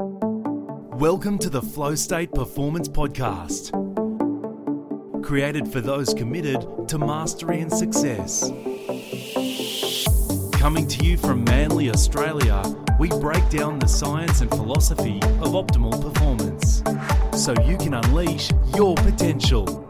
[0.00, 3.70] Welcome to the Flow State Performance Podcast,
[5.22, 8.48] created for those committed to mastery and success.
[10.58, 12.62] Coming to you from Manly, Australia,
[12.98, 16.82] we break down the science and philosophy of optimal performance
[17.38, 19.86] so you can unleash your potential.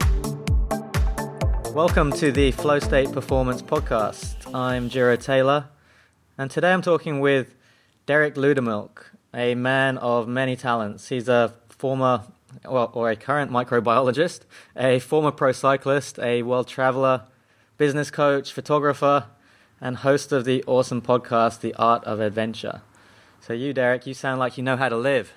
[1.72, 4.52] Welcome to the Flow State Performance Podcast.
[4.52, 5.66] I'm Jiro Taylor,
[6.36, 7.54] and today I'm talking with
[8.06, 11.08] Derek Loudermilk, a man of many talents.
[11.08, 12.22] He's a former,
[12.64, 14.40] well, or a current microbiologist,
[14.76, 17.25] a former pro cyclist, a world traveler,
[17.79, 19.26] business coach, photographer,
[19.80, 22.82] and host of the awesome podcast, The Art of Adventure.
[23.40, 25.32] So, you, Derek, you sound like you know how to live.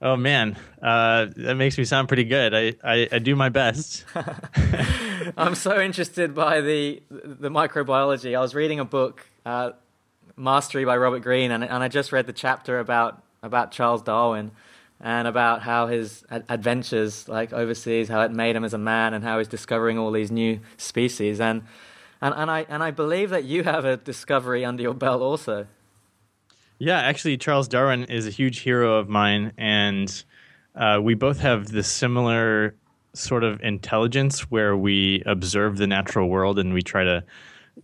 [0.00, 2.52] Oh man, uh, that makes me sound pretty good.
[2.54, 4.04] I, I, I do my best.
[5.36, 8.36] I'm so interested by the the microbiology.
[8.36, 9.70] I was reading a book, uh,
[10.36, 14.50] Mastery by Robert Greene, and, and I just read the chapter about about Charles Darwin
[15.00, 19.24] and about how his adventures like overseas, how it made him as a man, and
[19.24, 21.40] how he's discovering all these new species.
[21.40, 21.62] And
[22.20, 25.66] and, and I and I believe that you have a discovery under your belt also.
[26.78, 30.24] Yeah, actually, Charles Darwin is a huge hero of mine, and
[30.74, 32.74] uh, we both have this similar
[33.14, 37.24] sort of intelligence where we observe the natural world and we try to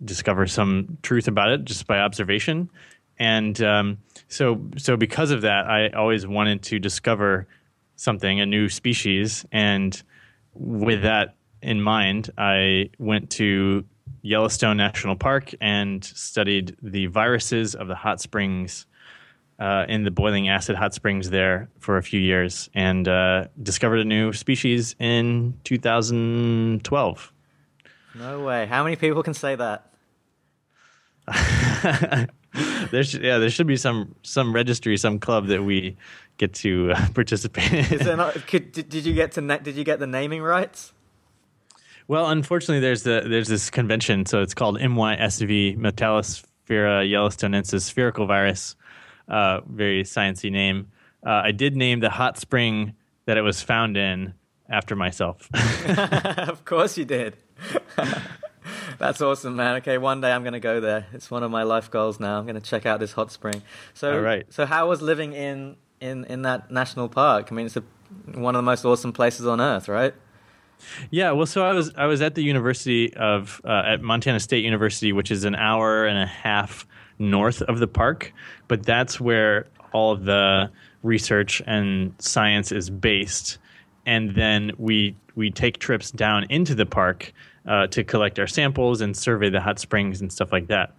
[0.05, 2.71] discover some truth about it just by observation.
[3.19, 3.99] And um,
[4.29, 7.47] so, so because of that, I always wanted to discover
[7.97, 10.03] something, a new species, and
[10.55, 13.85] with that in mind, I went to
[14.23, 18.87] Yellowstone National Park and studied the viruses of the hot springs
[19.59, 24.01] uh, in the boiling acid hot springs there for a few years and uh, discovered
[24.01, 27.33] a new species in 2012.
[28.15, 28.67] No way.
[28.67, 29.89] How many people can say that?
[32.91, 35.97] there should, yeah, there should be some some registry, some club that we
[36.37, 38.01] get to uh, participate in.
[38.01, 40.43] Is there not, could, did, did you get to na- did you get the naming
[40.43, 40.93] rights?
[42.09, 48.77] Well, unfortunately, there's the there's this convention, so it's called MYSV, Metallosphaera yellowstonensis spherical virus,
[49.29, 50.89] uh, very sciency name.
[51.25, 52.95] Uh, I did name the hot spring
[53.27, 54.35] that it was found in
[54.73, 55.49] after myself.
[56.39, 57.37] of course, you did.
[58.99, 59.77] That's awesome, man.
[59.77, 61.07] Okay, one day I'm going to go there.
[61.13, 62.39] It's one of my life goals now.
[62.39, 63.63] I'm going to check out this hot spring.
[63.95, 64.47] So, All right.
[64.51, 67.49] so how was living in in in that national park?
[67.51, 67.83] I mean, it's a,
[68.35, 70.15] one of the most awesome places on earth, right?
[71.11, 74.65] Yeah, well, so I was I was at the University of uh, at Montana State
[74.65, 76.87] University, which is an hour and a half
[77.19, 78.33] north of the park,
[78.69, 80.71] but that's where all of the
[81.03, 83.59] research and science is based.
[84.07, 87.33] And then we we take trips down into the park
[87.67, 90.95] uh, to collect our samples and survey the hot springs and stuff like that.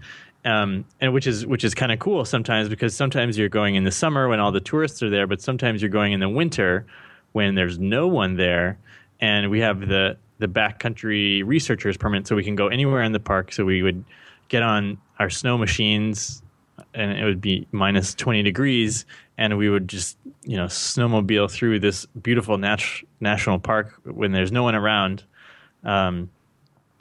[0.46, 3.84] Um, and which is which is kind of cool sometimes because sometimes you're going in
[3.84, 6.86] the summer when all the tourists are there, but sometimes you're going in the winter
[7.32, 8.78] when there's no one there
[9.24, 13.20] and we have the the backcountry researchers permit, so we can go anywhere in the
[13.20, 13.54] park.
[13.54, 14.04] So we would
[14.50, 16.44] get on our snow machines,
[16.94, 19.06] and it would be minus twenty degrees,
[19.38, 24.52] and we would just you know snowmobile through this beautiful nat- national park when there's
[24.52, 25.24] no one around.
[25.84, 26.30] Um,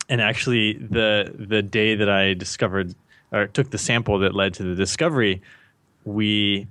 [0.08, 2.94] and actually, the the day that I discovered
[3.30, 5.42] or took the sample that led to the discovery,
[6.04, 6.66] we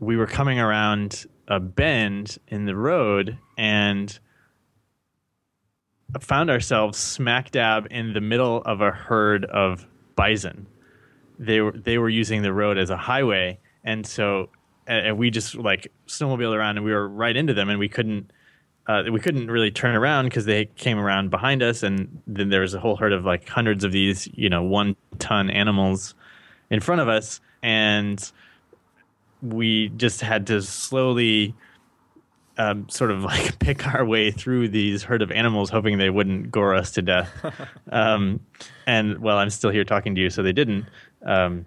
[0.00, 4.18] we were coming around a bend in the road and
[6.20, 10.66] found ourselves smack dab in the middle of a herd of bison.
[11.38, 14.50] They were they were using the road as a highway, and so
[14.98, 18.30] and we just like snowmobiled around, and we were right into them, and we couldn't.
[18.88, 22.62] Uh, we couldn't really turn around because they came around behind us, and then there
[22.62, 26.14] was a whole herd of like hundreds of these, you know, one ton animals
[26.68, 28.32] in front of us, and
[29.40, 31.54] we just had to slowly
[32.58, 36.50] um, sort of like pick our way through these herd of animals, hoping they wouldn't
[36.50, 37.30] gore us to death.
[37.92, 38.40] um,
[38.86, 40.86] and well, I'm still here talking to you, so they didn't.
[41.24, 41.66] Um,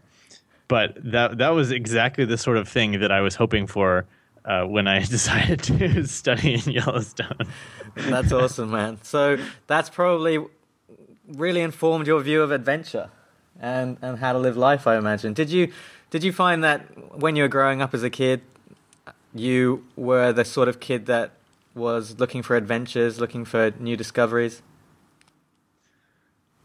[0.68, 4.06] but that that was exactly the sort of thing that I was hoping for
[4.46, 7.48] uh, when I decided to study in Yellowstone.
[7.96, 9.00] that's awesome, man.
[9.04, 9.38] So
[9.68, 10.40] that's probably
[11.28, 13.10] really informed your view of adventure
[13.60, 14.88] and and how to live life.
[14.88, 15.34] I imagine.
[15.34, 15.72] Did you
[16.10, 16.82] did you find that
[17.20, 18.42] when you were growing up as a kid?
[19.36, 21.32] you were the sort of kid that
[21.76, 24.62] was looking for adventures, looking for new discoveries?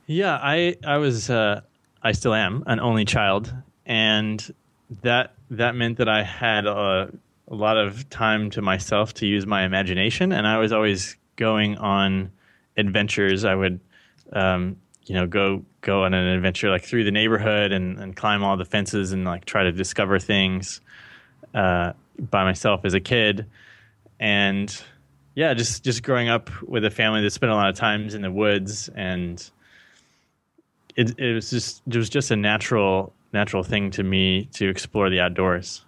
[0.06, 1.60] Yeah, I I was uh,
[2.02, 3.52] I still am an only child,
[3.90, 4.54] and
[5.02, 7.10] that that meant that I had a,
[7.48, 11.76] a lot of time to myself to use my imagination, and I was always going
[11.78, 12.30] on
[12.76, 13.44] adventures.
[13.44, 13.80] I would,
[14.32, 14.76] um,
[15.06, 18.56] you know, go go on an adventure like through the neighborhood and, and climb all
[18.56, 20.80] the fences and like try to discover things.
[21.54, 23.46] uh, by myself as a kid,
[24.18, 24.82] and
[25.34, 28.22] yeah, just just growing up with a family that spent a lot of times in
[28.22, 29.50] the woods, and
[30.96, 35.10] it it was just it was just a natural natural thing to me to explore
[35.10, 35.84] the outdoors.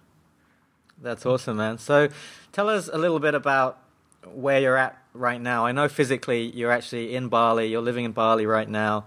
[1.01, 1.77] That's awesome, man.
[1.77, 2.09] So,
[2.51, 3.79] tell us a little bit about
[4.25, 5.65] where you're at right now.
[5.65, 7.67] I know physically you're actually in Bali.
[7.67, 9.05] You're living in Bali right now.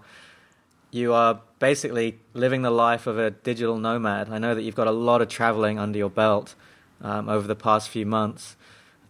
[0.91, 4.29] You are basically living the life of a digital nomad.
[4.29, 6.55] I know that you've got a lot of traveling under your belt
[7.01, 8.55] um, over the past few months.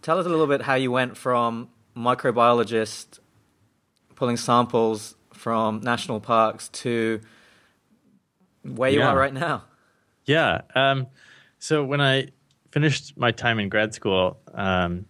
[0.02, 3.18] Tell us a little bit how you went from microbiologist
[4.14, 7.20] pulling samples from national parks to
[8.62, 9.08] where you Yeah.
[9.10, 9.64] are right now.
[10.24, 10.62] Yeah.
[10.74, 11.06] Um,
[11.58, 12.28] so when I
[12.70, 15.06] finished my time in grad school, um,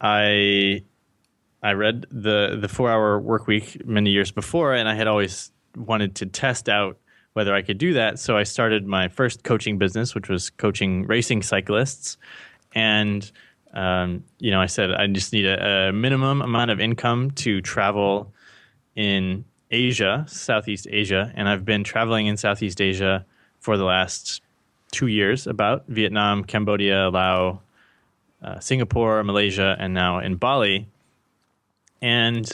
[0.00, 0.82] I
[1.62, 5.50] I read the the four hour work week many years before, and I had always
[5.76, 6.98] wanted to test out
[7.32, 8.18] whether I could do that.
[8.18, 12.16] So I started my first coaching business, which was coaching racing cyclists,
[12.74, 13.30] and
[13.72, 17.60] um, you know I said I just need a, a minimum amount of income to
[17.60, 18.32] travel
[18.94, 19.44] in
[19.74, 23.26] Asia, Southeast Asia, and I've been traveling in Southeast Asia
[23.58, 24.40] for the last
[24.92, 27.58] two years about Vietnam, Cambodia, Laos,
[28.42, 30.86] uh, Singapore, Malaysia, and now in Bali.
[32.00, 32.50] And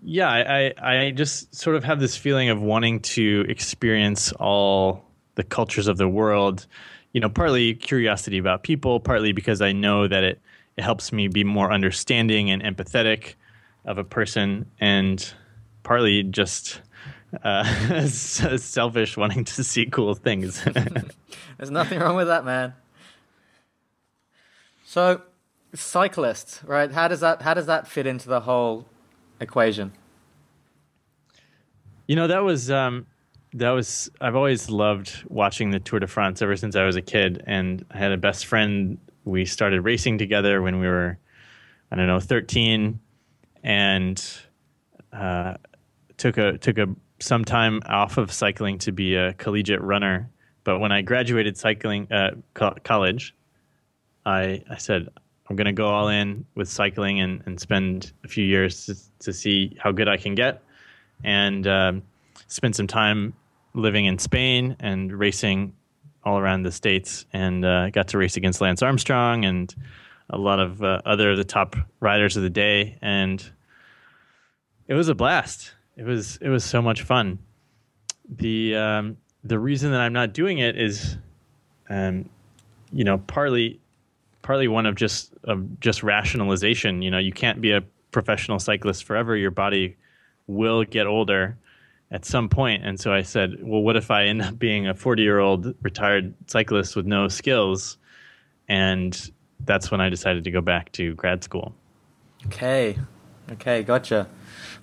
[0.00, 5.04] yeah, I, I, I just sort of have this feeling of wanting to experience all
[5.34, 6.66] the cultures of the world.
[7.12, 10.40] You know, partly curiosity about people, partly because I know that it,
[10.76, 13.34] it helps me be more understanding and empathetic
[13.84, 15.32] of a person, and
[15.82, 16.80] partly just
[17.42, 17.64] uh,
[18.08, 20.62] selfish wanting to see cool things.
[21.56, 22.74] There's nothing wrong with that, man.
[24.84, 25.22] So,
[25.74, 26.90] cyclists, right?
[26.90, 28.86] How does that how does that fit into the whole
[29.38, 29.92] equation?
[32.06, 33.06] You know, that was um,
[33.54, 37.02] that was I've always loved watching the Tour de France ever since I was a
[37.02, 38.98] kid, and I had a best friend.
[39.24, 41.18] We started racing together when we were,
[41.92, 43.00] I don't know, thirteen,
[43.62, 44.22] and
[45.12, 45.54] uh,
[46.16, 46.86] took a took a
[47.18, 50.30] some time off of cycling to be a collegiate runner.
[50.64, 53.34] But when I graduated cycling uh, co- college,
[54.24, 55.08] I I said
[55.48, 58.94] I'm going to go all in with cycling and, and spend a few years to,
[59.24, 60.62] to see how good I can get
[61.24, 62.02] and um,
[62.46, 63.34] spent some time
[63.74, 65.74] living in Spain and racing
[66.22, 69.74] all around the states, and uh, got to race against Lance Armstrong and
[70.30, 73.44] a lot of uh, other of the top riders of the day, and
[74.88, 75.74] it was a blast.
[75.96, 77.38] It was it was so much fun.
[78.28, 81.16] The um, the reason that I'm not doing it is,
[81.88, 82.28] um,
[82.92, 83.80] you know, partly
[84.42, 87.02] partly one of just of just rationalization.
[87.02, 87.82] You know, you can't be a
[88.12, 89.36] professional cyclist forever.
[89.36, 89.96] Your body
[90.46, 91.56] will get older
[92.10, 92.84] at some point.
[92.84, 95.74] And so I said, well, what if I end up being a 40 year old
[95.82, 97.98] retired cyclist with no skills?
[98.68, 99.30] And
[99.64, 101.74] that's when I decided to go back to grad school.
[102.46, 102.98] Okay,
[103.52, 104.28] okay, gotcha.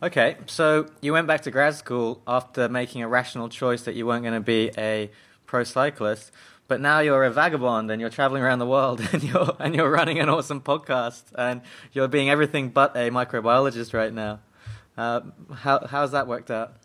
[0.01, 4.05] Okay, so you went back to grad school after making a rational choice that you
[4.05, 5.09] weren't going to be a
[5.45, 6.31] pro cyclist,
[6.67, 9.89] but now you're a vagabond and you're traveling around the world and you're and you're
[9.89, 11.61] running an awesome podcast and
[11.93, 14.39] you're being everything but a microbiologist right now.
[14.97, 15.21] Uh,
[15.53, 16.75] how how's that worked out?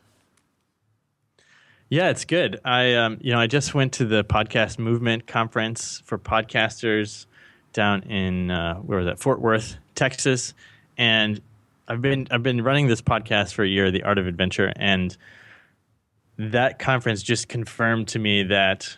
[1.88, 2.58] Yeah, it's good.
[2.64, 7.26] I um, you know, I just went to the podcast movement conference for podcasters
[7.72, 9.18] down in uh, where was that?
[9.18, 10.54] Fort Worth, Texas,
[10.96, 11.40] and
[11.88, 15.16] I've been I've been running this podcast for a year, The Art of Adventure, and
[16.38, 18.96] that conference just confirmed to me that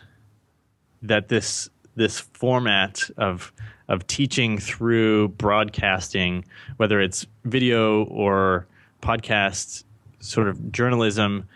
[1.01, 3.51] that this this format of
[3.87, 6.45] of teaching through broadcasting,
[6.77, 8.67] whether it's video or
[9.01, 9.83] podcast,
[10.19, 11.47] sort of journalism,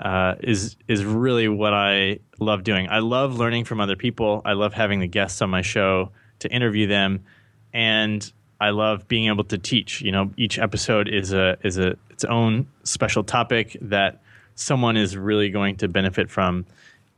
[0.00, 2.88] uh, is is really what I love doing.
[2.88, 4.42] I love learning from other people.
[4.44, 7.24] I love having the guests on my show to interview them,
[7.72, 8.30] and
[8.60, 10.00] I love being able to teach.
[10.00, 14.20] You know, each episode is a is a its own special topic that
[14.54, 16.66] someone is really going to benefit from,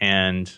[0.00, 0.50] and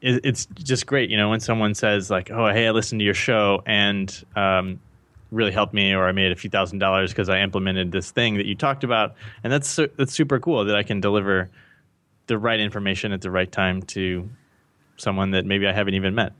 [0.00, 1.10] it, it's just great.
[1.10, 4.80] You know, when someone says like, "Oh, hey, I listened to your show and." Um,
[5.30, 8.34] really helped me or I made a few thousand dollars because I implemented this thing
[8.34, 11.48] that you talked about and that's that's super cool that I can deliver
[12.26, 14.28] the right information at the right time to
[14.96, 16.32] someone that maybe I haven't even met.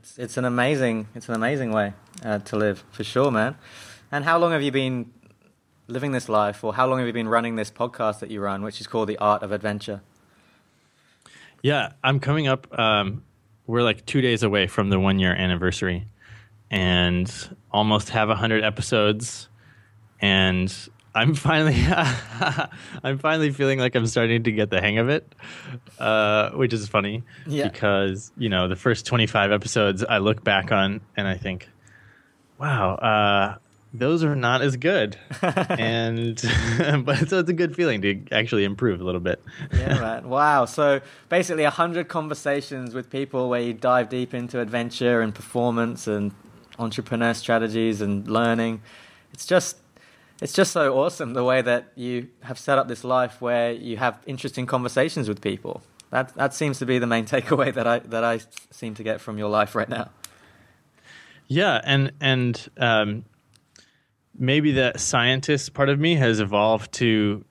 [0.00, 1.92] It's it's an amazing it's an amazing way
[2.24, 3.56] uh, to live for sure, man.
[4.10, 5.12] And how long have you been
[5.88, 8.62] living this life, or how long have you been running this podcast that you run,
[8.62, 10.00] which is called the Art of Adventure?
[11.62, 12.66] Yeah, I'm coming up.
[12.78, 13.24] Um,
[13.66, 16.06] we're like two days away from the one year anniversary,
[16.70, 17.30] and
[17.70, 19.50] almost have a hundred episodes.
[20.18, 20.74] And
[21.14, 21.76] I'm finally
[23.02, 25.34] I'm finally feeling like I'm starting to get the hang of it,
[25.98, 27.68] uh, which is funny Yeah.
[27.68, 31.68] because you know the first 25 episodes I look back on and I think,
[32.58, 33.56] wow, uh,
[33.92, 35.16] those are not as good,
[35.68, 36.36] and
[37.04, 39.42] but so it's a good feeling to actually improve a little bit.
[39.72, 40.28] yeah, man.
[40.28, 40.64] Wow.
[40.66, 46.06] So basically, a hundred conversations with people where you dive deep into adventure and performance
[46.06, 46.30] and
[46.78, 48.80] entrepreneur strategies and learning.
[49.32, 49.76] It's just,
[50.40, 53.96] it's just so awesome the way that you have set up this life where you
[53.96, 55.82] have interesting conversations with people.
[56.10, 59.20] That that seems to be the main takeaway that I that I seem to get
[59.20, 60.10] from your life right now.
[61.46, 63.24] Yeah, and and um,
[64.38, 67.44] maybe the scientist part of me has evolved to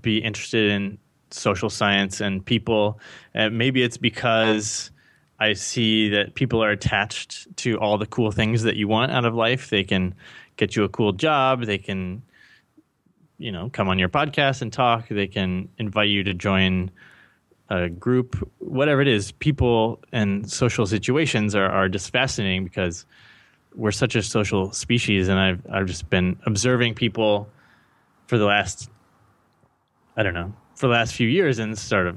[0.00, 0.98] be interested in
[1.30, 3.00] social science and people.
[3.34, 4.90] Uh, maybe it's because
[5.38, 9.24] I see that people are attached to all the cool things that you want out
[9.24, 9.70] of life.
[9.70, 10.14] They can
[10.56, 11.64] get you a cool job.
[11.64, 12.22] They can,
[13.38, 15.08] you know, come on your podcast and talk.
[15.08, 16.90] They can invite you to join
[17.68, 23.04] a group, whatever it is, people and social situations are, are just fascinating because
[23.74, 27.48] we're such a social species, and I've I've just been observing people
[28.26, 28.90] for the last
[30.16, 32.16] I don't know for the last few years and sort of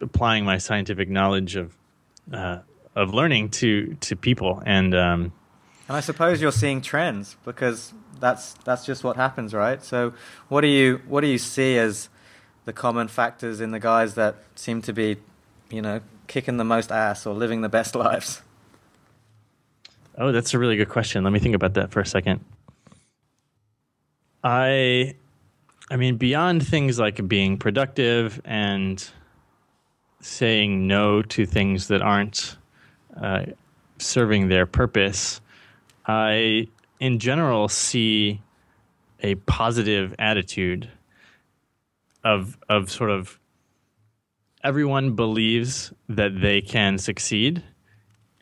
[0.00, 1.76] applying my scientific knowledge of
[2.32, 2.58] uh,
[2.96, 5.32] of learning to to people and um,
[5.88, 9.82] And I suppose you're seeing trends because that's that's just what happens, right?
[9.82, 10.14] So
[10.48, 12.08] what do you what do you see as
[12.64, 15.16] the common factors in the guys that seem to be,
[15.70, 18.42] you know, kicking the most ass or living the best lives?
[20.16, 21.24] Oh, that's a really good question.
[21.24, 22.44] Let me think about that for a second.
[24.44, 25.14] I
[25.90, 29.04] I mean beyond things like being productive and
[30.20, 32.56] saying no to things that aren't
[33.20, 33.44] uh,
[33.98, 35.40] serving their purpose,
[36.06, 36.68] I
[37.00, 38.40] in general see
[39.20, 40.88] a positive attitude
[42.24, 43.38] of of sort of
[44.64, 47.62] everyone believes that they can succeed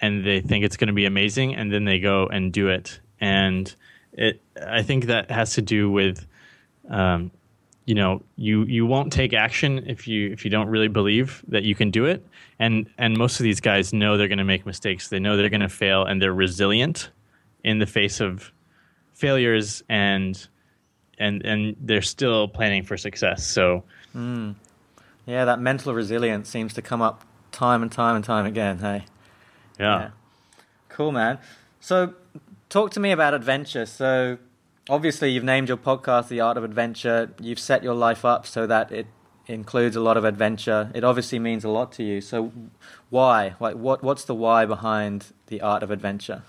[0.01, 3.01] and they think it's going to be amazing and then they go and do it.
[3.21, 3.75] And
[4.13, 6.27] it i think that has to do with
[6.89, 7.31] um,
[7.85, 11.63] you know you you won't take action if you if you don't really believe that
[11.63, 12.27] you can do it.
[12.59, 15.09] And and most of these guys know they're going to make mistakes.
[15.09, 17.11] They know they're going to fail and they're resilient
[17.65, 18.53] in the face of
[19.13, 20.49] failures and
[21.19, 23.85] and and they're still planning for success so
[24.17, 24.55] mm.
[25.31, 29.05] Yeah, that mental resilience seems to come up time and time and time again, hey.
[29.79, 30.11] yeah.
[30.89, 31.39] Cool, man.
[31.79, 32.15] So,
[32.69, 33.87] talk to me about adventure.
[33.87, 34.39] So,
[34.89, 37.33] obviously, you've named your podcast The Art of Adventure.
[37.41, 39.07] You've set your life up so that it
[39.47, 40.91] includes a lot of adventure.
[40.95, 42.21] It obviously means a lot to you.
[42.21, 42.53] So,
[43.09, 43.55] why?
[43.61, 44.03] Like, what?
[44.03, 46.43] What's the why behind The Art of Adventure?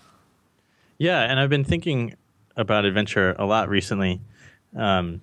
[1.01, 2.13] Yeah, and I've been thinking
[2.55, 4.21] about adventure a lot recently.
[4.77, 5.21] Um,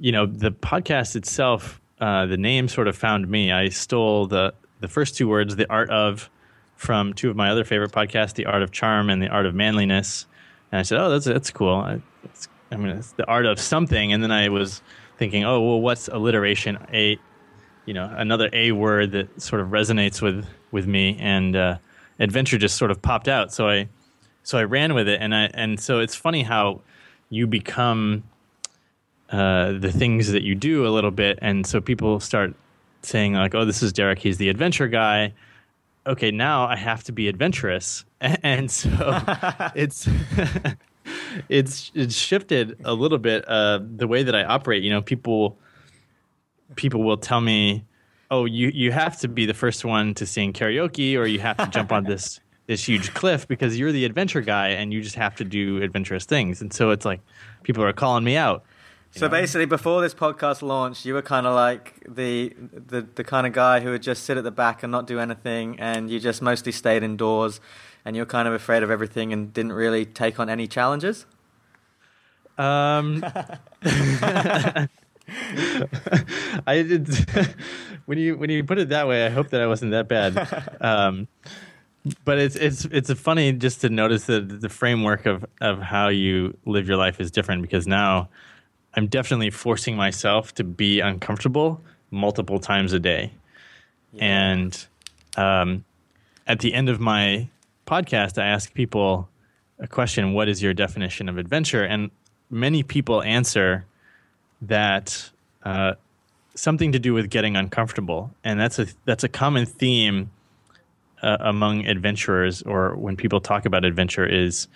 [0.00, 3.52] you know, the podcast itself, uh, the name sort of found me.
[3.52, 6.30] I stole the the first two words, "the art of,"
[6.76, 9.54] from two of my other favorite podcasts, "The Art of Charm" and "The Art of
[9.54, 10.24] Manliness,"
[10.72, 13.60] and I said, "Oh, that's that's cool." I, it's, I mean, it's the art of
[13.60, 14.80] something, and then I was
[15.18, 16.78] thinking, "Oh, well, what's alliteration?
[16.90, 17.18] A,
[17.84, 21.76] you know, another A word that sort of resonates with with me," and uh,
[22.18, 23.52] adventure just sort of popped out.
[23.52, 23.90] So I
[24.46, 26.80] so I ran with it, and I and so it's funny how
[27.30, 28.22] you become
[29.28, 32.54] uh, the things that you do a little bit, and so people start
[33.02, 34.20] saying like, "Oh, this is Derek.
[34.20, 35.34] He's the adventure guy."
[36.06, 38.88] Okay, now I have to be adventurous, and so
[39.74, 40.08] it's
[41.48, 44.84] it's it's shifted a little bit uh, the way that I operate.
[44.84, 45.58] You know, people
[46.76, 47.84] people will tell me,
[48.30, 51.56] "Oh, you you have to be the first one to sing karaoke, or you have
[51.56, 55.16] to jump on this this huge cliff because you're the adventure guy, and you just
[55.16, 57.20] have to do adventurous things." And so it's like
[57.62, 58.64] people are calling me out.
[59.12, 63.46] So basically, before this podcast launched, you were kind of like the, the the kind
[63.46, 66.20] of guy who would just sit at the back and not do anything, and you
[66.20, 67.60] just mostly stayed indoors,
[68.04, 71.24] and you're kind of afraid of everything and didn't really take on any challenges.
[72.58, 73.24] Um,
[76.66, 77.08] I did
[78.06, 79.26] when you when you put it that way.
[79.26, 80.76] I hope that I wasn't that bad.
[80.80, 81.26] Um,
[82.24, 86.56] but it's it's it's funny just to notice that the framework of of how you
[86.64, 88.28] live your life is different because now
[88.94, 93.32] I'm definitely forcing myself to be uncomfortable multiple times a day,
[94.18, 94.86] and
[95.36, 95.84] um,
[96.46, 97.48] at the end of my
[97.86, 99.28] podcast, I ask people
[99.78, 101.84] a question: What is your definition of adventure?
[101.84, 102.10] And
[102.50, 103.84] many people answer
[104.62, 105.30] that
[105.64, 105.94] uh,
[106.54, 110.30] something to do with getting uncomfortable, and that's a that's a common theme
[111.22, 114.68] uh, among adventurers, or when people talk about adventure, is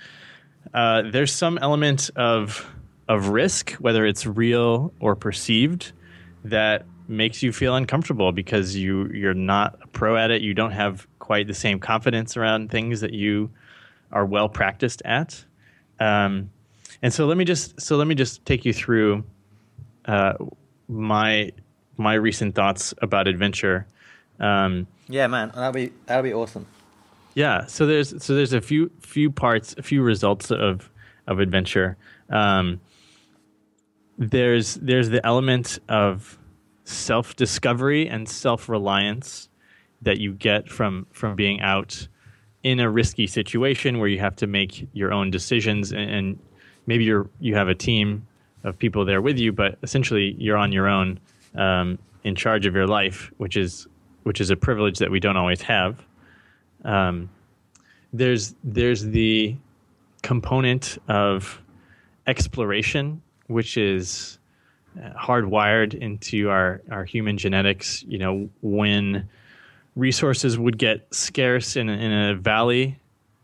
[0.74, 2.66] uh, there's some element of
[3.08, 5.92] of risk, whether it's real or perceived,
[6.44, 10.42] that makes you feel uncomfortable because you you're not a pro at it.
[10.42, 13.50] You don't have quite the same confidence around things that you
[14.12, 15.44] are well practiced at.
[15.98, 16.50] Um,
[17.02, 19.24] and so let me just so let me just take you through
[20.06, 20.34] uh,
[20.88, 21.50] my
[21.96, 23.86] my recent thoughts about adventure.
[24.40, 26.66] Um, yeah, man, that'll be that'll be awesome.
[27.34, 30.90] Yeah, so there's so there's a few few parts, a few results of
[31.26, 31.96] of adventure.
[32.28, 32.80] Um,
[34.18, 36.38] there's there's the element of
[36.84, 39.48] self discovery and self reliance
[40.02, 42.08] that you get from from being out
[42.62, 46.38] in a risky situation where you have to make your own decisions and, and
[46.86, 48.26] maybe you're you have a team
[48.64, 51.18] of people there with you, but essentially you're on your own
[51.54, 53.86] um, in charge of your life, which is
[54.22, 56.02] which is a privilege that we don't always have.
[56.84, 57.30] Um,
[58.12, 59.56] there's there's the
[60.22, 61.60] component of
[62.26, 64.38] exploration, which is
[64.98, 68.02] uh, hardwired into our, our human genetics.
[68.04, 69.28] You know, when
[69.96, 72.98] resources would get scarce in a, in a valley,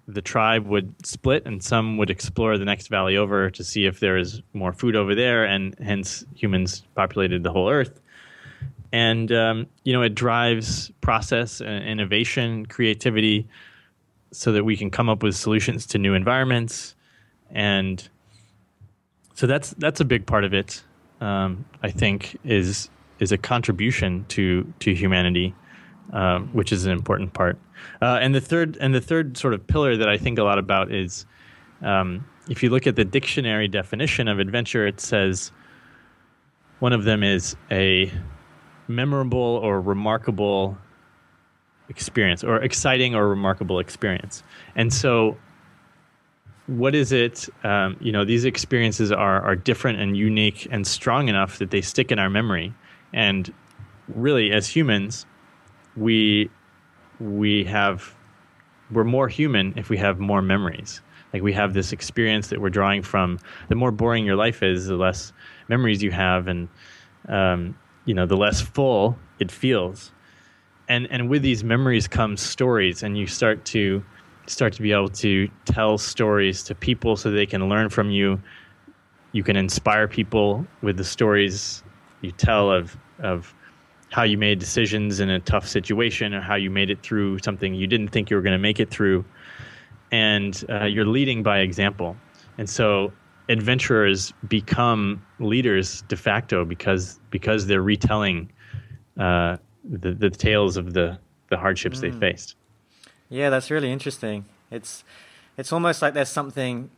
[0.08, 4.00] the tribe would split and some would explore the next valley over to see if
[4.00, 8.00] there is more food over there, and hence humans populated the whole earth.
[8.96, 13.46] And, um, you know, it drives process, innovation, creativity,
[14.32, 16.94] so that we can come up with solutions to new environments.
[17.50, 18.08] And
[19.34, 20.82] so that's, that's a big part of it,
[21.20, 22.88] um, I think, is,
[23.18, 25.54] is a contribution to, to humanity.
[26.12, 27.58] Um, which is an important part.
[28.00, 30.56] Uh, and the third and the third sort of pillar that I think a lot
[30.56, 31.26] about is
[31.82, 35.50] um, if you look at the dictionary definition of adventure, it says
[36.78, 38.12] one of them is a
[38.88, 40.76] memorable or remarkable
[41.88, 44.42] experience or exciting or remarkable experience.
[44.74, 45.36] And so
[46.66, 51.28] what is it um, you know these experiences are are different and unique and strong
[51.28, 52.74] enough that they stick in our memory
[53.12, 53.54] and
[54.08, 55.26] really as humans
[55.96, 56.50] we
[57.20, 58.16] we have
[58.90, 61.00] we're more human if we have more memories.
[61.32, 63.38] Like we have this experience that we're drawing from.
[63.68, 65.32] The more boring your life is, the less
[65.68, 66.68] memories you have, and
[67.28, 70.12] um, you know, the less full it feels.
[70.88, 74.02] And and with these memories comes stories, and you start to
[74.46, 78.40] start to be able to tell stories to people so they can learn from you.
[79.32, 81.82] You can inspire people with the stories
[82.22, 83.52] you tell of of
[84.10, 87.74] how you made decisions in a tough situation or how you made it through something
[87.74, 89.24] you didn't think you were going to make it through.
[90.12, 92.16] And uh, you're leading by example.
[92.56, 93.12] And so
[93.48, 98.50] adventurers become leaders de facto because because they're retelling
[99.18, 102.02] uh, the, the tales of the, the hardships mm.
[102.02, 102.56] they faced.
[103.28, 104.46] Yeah, that's really interesting.
[104.70, 105.04] It's
[105.56, 106.90] it's almost like there's something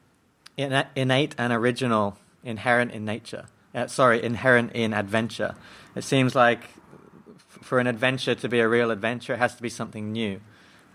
[0.57, 3.47] innate and original inherent in nature.
[3.75, 5.55] Uh, sorry, inherent in adventure.
[5.95, 6.71] It seems like
[7.47, 10.41] for an adventure to be a real adventure, it has to be something new.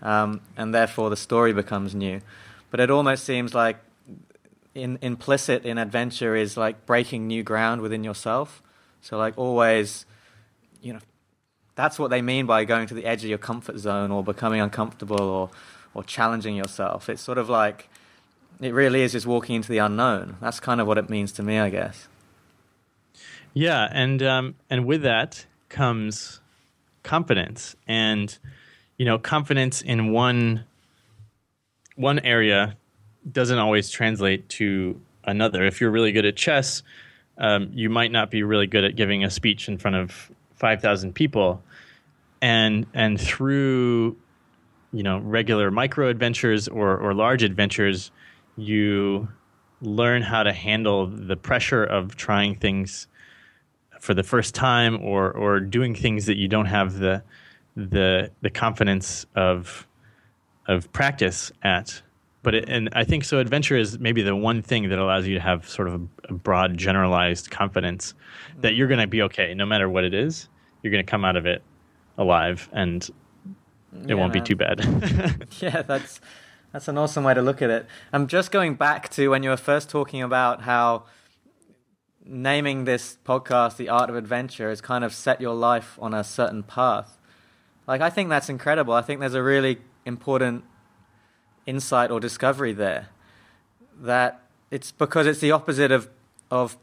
[0.02, 2.20] Um, and therefore the story becomes new.
[2.70, 3.78] But it almost seems like
[4.74, 8.62] in, implicit in adventure is like breaking new ground within yourself.
[9.00, 10.06] So, like, always,
[10.80, 11.00] you know,
[11.74, 14.60] that's what they mean by going to the edge of your comfort zone or becoming
[14.60, 15.50] uncomfortable or,
[15.92, 17.08] or challenging yourself.
[17.08, 17.88] It's sort of like,
[18.60, 20.36] it really is just walking into the unknown.
[20.40, 22.08] That's kind of what it means to me, I guess.
[23.52, 26.40] Yeah, and um, and with that comes
[27.04, 28.36] confidence and
[28.96, 30.64] you know confidence in one
[31.94, 32.76] one area
[33.30, 35.64] doesn't always translate to another.
[35.64, 36.82] If you're really good at chess
[37.38, 41.14] um, you might not be really good at giving a speech in front of 5000
[41.14, 41.62] people.
[42.40, 44.16] And and through
[44.92, 48.10] you know regular micro adventures or or large adventures
[48.56, 49.28] you
[49.80, 53.08] learn how to handle the pressure of trying things
[53.98, 57.22] for the first time or or doing things that you don't have the
[57.76, 59.86] the the confidence of
[60.68, 62.02] of practice at
[62.44, 65.34] but it, and I think so adventure is maybe the one thing that allows you
[65.34, 68.14] to have sort of a, a broad generalized confidence
[68.60, 70.48] that you're going to be okay no matter what it is
[70.82, 71.62] you're going to come out of it
[72.18, 73.10] alive and
[74.02, 74.42] it yeah, won't man.
[74.42, 76.20] be too bad yeah that's
[76.72, 79.50] that's an awesome way to look at it i'm just going back to when you
[79.50, 81.04] were first talking about how
[82.24, 86.24] naming this podcast The Art of Adventure has kind of set your life on a
[86.24, 87.18] certain path.
[87.86, 88.94] Like, I think that's incredible.
[88.94, 90.64] I think there's a really important
[91.66, 93.08] insight or discovery there
[94.00, 96.08] that it's because it's the opposite of,
[96.50, 96.76] of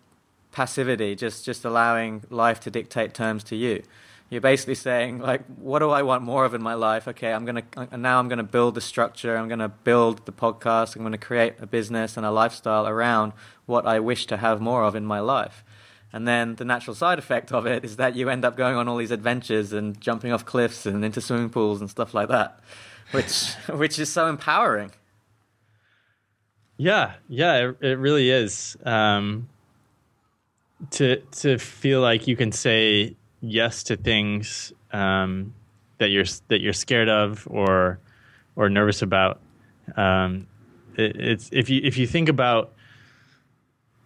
[0.52, 3.84] passivity, just, just allowing life to dictate terms to you.
[4.30, 7.08] you're basically saying like, what do I want more of in my life?
[7.08, 9.36] Okay, I'm gonna uh, now I'm gonna build the structure.
[9.36, 10.96] I'm gonna build the podcast.
[10.96, 13.34] I'm gonna create a business and a lifestyle around
[13.66, 15.66] what I wish to have more of in my life.
[16.14, 18.88] And then the natural side effect of it is that you end up going on
[18.88, 22.60] all these adventures and jumping off cliffs and into swimming pools and stuff like that,
[23.12, 24.92] which which is so empowering.
[26.78, 28.76] Yeah, yeah, it, it really is.
[28.84, 29.50] Um,
[30.92, 35.54] to to feel like you can say yes to things um,
[36.00, 38.00] that you're that you're scared of or
[38.56, 39.40] or nervous about.
[39.96, 40.48] Um,
[40.96, 42.74] it, it's if you if you think about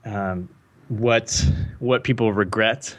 [0.03, 0.49] um,
[0.89, 1.45] what
[1.79, 2.97] what people regret.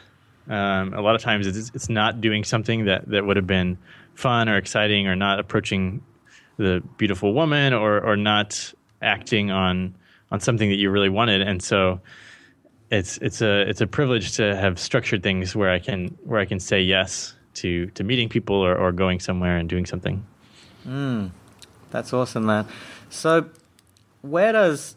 [0.49, 3.77] Um, a lot of times it's, it's not doing something that, that would have been
[4.17, 6.01] fun or exciting or not approaching
[6.57, 9.95] the beautiful woman or, or not acting on
[10.31, 12.01] on something that you really wanted and so
[12.89, 16.45] it's it's a it's a privilege to have structured things where I can where I
[16.45, 20.25] can say yes to to meeting people or, or going somewhere and doing something.
[20.87, 21.31] Mm,
[21.91, 22.65] that's awesome, man.
[23.09, 23.49] So,
[24.21, 24.95] where does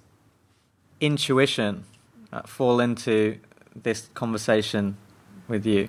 [1.01, 1.85] intuition
[2.33, 3.39] uh, fall into
[3.75, 4.97] this conversation
[5.49, 5.89] with you?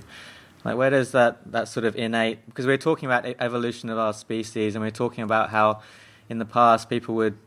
[0.63, 4.13] Like, where does that, that sort of innate, because we're talking about evolution of our
[4.13, 5.81] species and we're talking about how
[6.29, 7.37] in the past people would,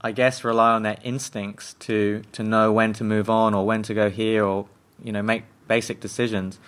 [0.00, 3.82] I guess, rely on their instincts to, to know when to move on or when
[3.82, 4.66] to go here or,
[5.02, 6.58] you know, make basic decisions.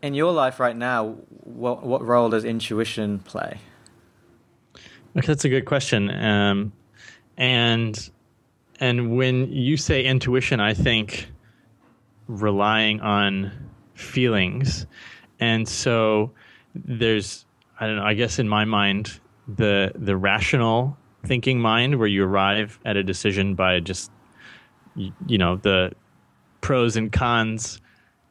[0.00, 3.58] In your life right now, what, what role does intuition play?
[5.16, 6.10] Okay, that's a good question.
[6.10, 6.72] Um,
[7.36, 8.10] and
[8.80, 11.28] and when you say intuition, I think
[12.26, 13.52] relying on
[14.02, 14.86] feelings.
[15.40, 16.32] And so
[16.74, 17.46] there's
[17.80, 22.24] I don't know, I guess in my mind the the rational thinking mind where you
[22.24, 24.10] arrive at a decision by just
[24.94, 25.92] you, you know the
[26.60, 27.80] pros and cons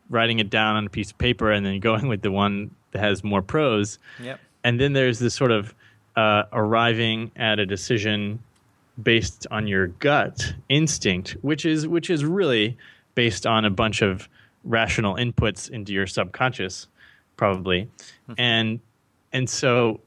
[0.10, 3.00] writing it down on a piece of paper and then going with the one that
[3.00, 3.98] has more pros.
[4.22, 4.40] Yep.
[4.64, 5.74] And then there's this sort of
[6.16, 8.40] uh, arriving at a decision
[9.02, 12.78] based on your gut instinct, which is which is really
[13.16, 14.28] based on a bunch of
[14.63, 16.88] rational inputs into your subconscious,
[17.38, 17.89] probably,
[18.30, 18.34] mm-hmm.
[18.38, 18.80] and
[19.34, 20.02] and so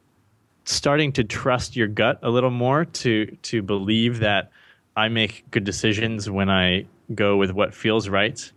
[0.64, 4.50] starting to trust your gut a little more to to believe that
[4.96, 8.52] I make good decisions when I go with what feels right.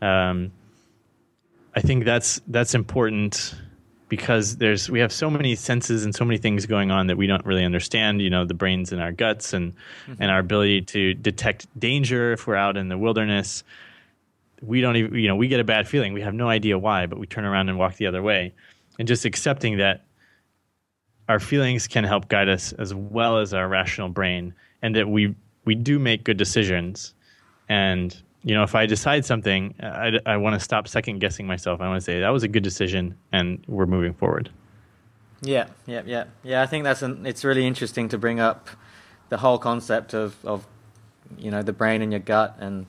[0.00, 0.52] Um,
[1.74, 3.54] I think that's that's important
[4.08, 7.26] because there's we have so many senses and so many things going on that we
[7.26, 10.14] don't really understand you know the brains in our guts and mm-hmm.
[10.22, 13.64] and our ability to detect danger if we're out in the wilderness
[14.64, 17.06] we don't even you know we get a bad feeling we have no idea why
[17.06, 18.52] but we turn around and walk the other way
[18.98, 20.04] and just accepting that
[21.28, 25.34] our feelings can help guide us as well as our rational brain and that we
[25.64, 27.14] we do make good decisions
[27.68, 31.80] and you know, if I decide something, I, I want to stop second guessing myself.
[31.80, 34.50] I want to say that was a good decision, and we're moving forward.
[35.40, 36.62] Yeah, yeah, yeah, yeah.
[36.62, 38.68] I think that's an, it's really interesting to bring up
[39.30, 40.66] the whole concept of of
[41.38, 42.86] you know the brain and your gut and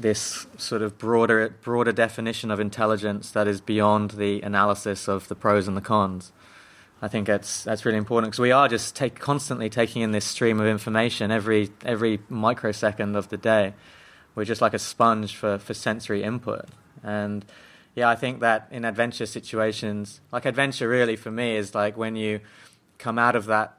[0.00, 5.34] this sort of broader broader definition of intelligence that is beyond the analysis of the
[5.34, 6.32] pros and the cons.
[7.02, 10.24] I think that's that's really important because we are just take, constantly taking in this
[10.24, 13.74] stream of information every every microsecond of the day
[14.34, 16.66] we're just like a sponge for, for sensory input.
[17.02, 17.44] And
[17.94, 22.16] yeah, I think that in adventure situations, like adventure really for me is like when
[22.16, 22.40] you
[22.98, 23.76] come out of that.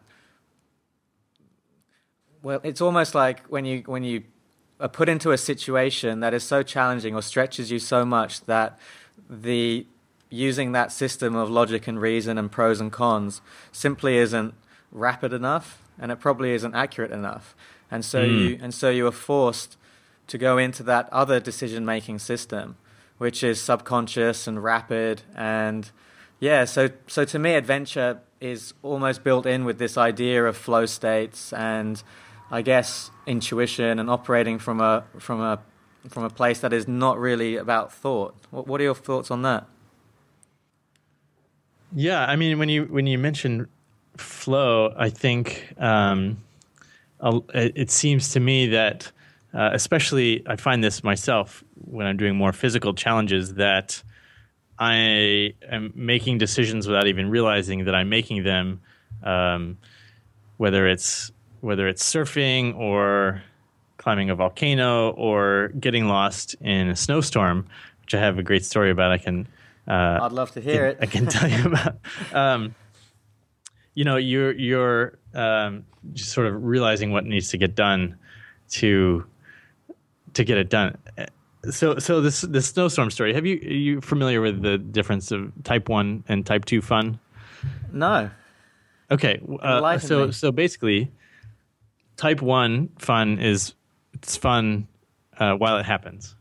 [2.44, 4.24] Well, it's almost like when you when you
[4.82, 8.78] are put into a situation that is so challenging or stretches you so much that
[9.30, 9.86] the
[10.30, 13.42] using that system of logic and reason and pros and cons
[13.72, 14.54] simply isn't
[14.92, 17.56] rapid enough and it probably isn't accurate enough
[17.90, 18.32] and so mm.
[18.32, 19.78] you and so you are forced
[20.32, 22.78] to go into that other decision making system,
[23.18, 25.24] which is subconscious and rapid.
[25.36, 25.92] And
[26.40, 30.86] yeah, so, so to me, adventure is almost built in with this idea of flow
[30.86, 32.02] states and
[32.52, 35.60] I guess intuition and operating from a, from a,
[36.10, 38.36] from a place that is not really about thought.
[38.50, 39.68] What, what are your thoughts on that?
[41.94, 43.68] Yeah, I mean, when you when you mention
[44.16, 46.38] flow, I think um,
[47.54, 49.12] it seems to me that
[49.54, 54.02] uh, especially I find this myself when I'm doing more physical challenges that
[54.80, 58.82] I am making decisions without even realizing that I'm making them.
[59.24, 59.78] Um,
[60.58, 63.42] whether it's whether it's surfing or
[63.98, 67.68] climbing a volcano or getting lost in a snowstorm,
[68.02, 69.12] which I have a great story about.
[69.12, 69.48] I can.
[69.88, 70.98] Uh, I'd love to hear it.
[71.02, 71.98] I can tell you about.
[72.34, 72.76] Um,
[73.94, 78.18] you know, you're you're um, just sort of realizing what needs to get done
[78.72, 79.26] to
[80.34, 80.98] to get it done.
[81.70, 83.34] so so this this snowstorm story.
[83.34, 87.20] Have you are you familiar with the difference of type one and type two fun?
[87.92, 88.30] No.
[89.12, 90.32] Okay, uh, so me.
[90.32, 91.12] so basically,
[92.22, 93.74] type one fun is
[94.14, 94.88] it's fun
[95.40, 96.36] uh, while it happens,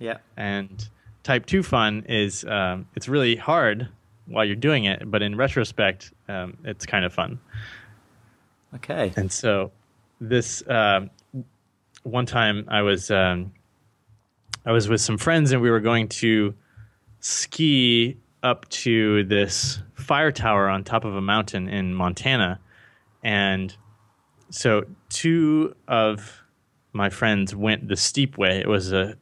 [0.00, 0.16] Yeah.
[0.36, 0.88] and
[1.22, 3.88] type two fun is um, it's really hard
[4.26, 7.38] while you're doing it, but in retrospect, um, it's kind of fun.
[8.74, 9.12] Okay.
[9.16, 9.70] And so
[10.20, 11.10] this um,
[12.02, 13.52] one time I was um,
[14.66, 16.54] I was with some friends and we were going to
[17.20, 22.58] ski up to this fire tower on top of a mountain in Montana.
[23.22, 23.74] And
[24.50, 26.42] so two of
[26.92, 28.58] my friends went the steep way.
[28.58, 29.16] It was a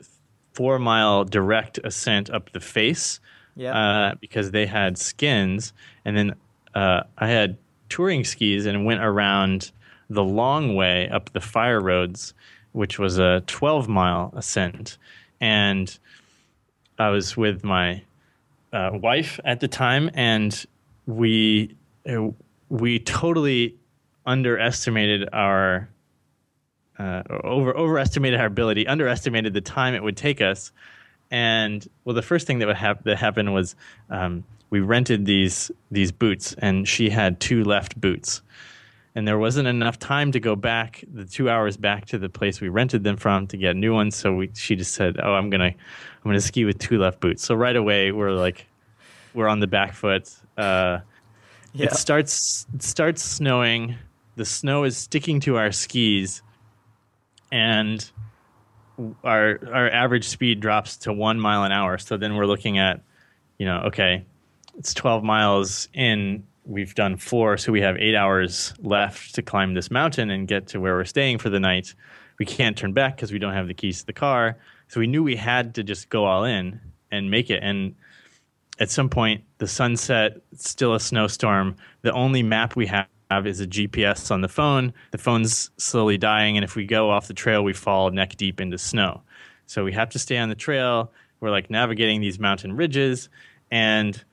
[0.53, 3.21] four mile direct ascent up the face
[3.57, 3.77] Yeah.
[3.77, 5.73] uh, because they had skins,
[6.05, 6.35] and then
[6.75, 7.57] uh, I had
[7.89, 9.71] touring skis and went around
[10.09, 12.33] the long way up the fire roads,
[12.73, 14.99] which was a 12 mile ascent,
[15.41, 15.99] and
[16.99, 18.03] I was with my
[18.73, 20.65] uh, wife at the time, and
[21.07, 21.75] we
[22.09, 22.29] uh,
[22.69, 23.75] we totally
[24.27, 25.89] underestimated our
[26.99, 30.73] uh, over overestimated our ability, underestimated the time it would take us.
[31.31, 33.75] And well, the first thing that would hap- that happened was
[34.11, 38.43] um, we rented these these boots, and she had two left boots,
[39.15, 42.61] and there wasn't enough time to go back the two hours back to the place
[42.61, 44.17] we rented them from to get new ones.
[44.17, 47.45] So we, she just said, "Oh, I'm gonna I'm gonna ski with two left boots."
[47.45, 48.67] So right away we're like
[49.35, 50.35] we're on the back foot.
[50.57, 51.01] Uh,
[51.75, 51.87] yeah.
[51.87, 53.97] it starts it starts snowing.
[54.37, 56.43] The snow is sticking to our skis,
[57.51, 58.09] and
[59.25, 61.99] our our average speed drops to one mile an hour.
[61.99, 63.01] So then we're looking at,
[63.59, 64.25] you know, okay,
[64.79, 66.45] it's twelve miles in.
[66.65, 70.67] We've done four, so we have eight hours left to climb this mountain and get
[70.69, 71.95] to where we're staying for the night.
[72.41, 74.59] We can't turn back because we don't have the keys to the car.
[74.89, 76.81] So we knew we had to just go all in
[77.13, 77.63] and make it.
[77.63, 77.95] And
[78.79, 82.87] at some point the sunset still a snowstorm the only map we
[83.31, 87.11] have is a gps on the phone the phone's slowly dying and if we go
[87.11, 89.23] off the trail we fall neck deep into snow
[89.67, 91.11] so we have to stay on the trail
[91.41, 93.29] we're like navigating these mountain ridges
[93.71, 94.25] and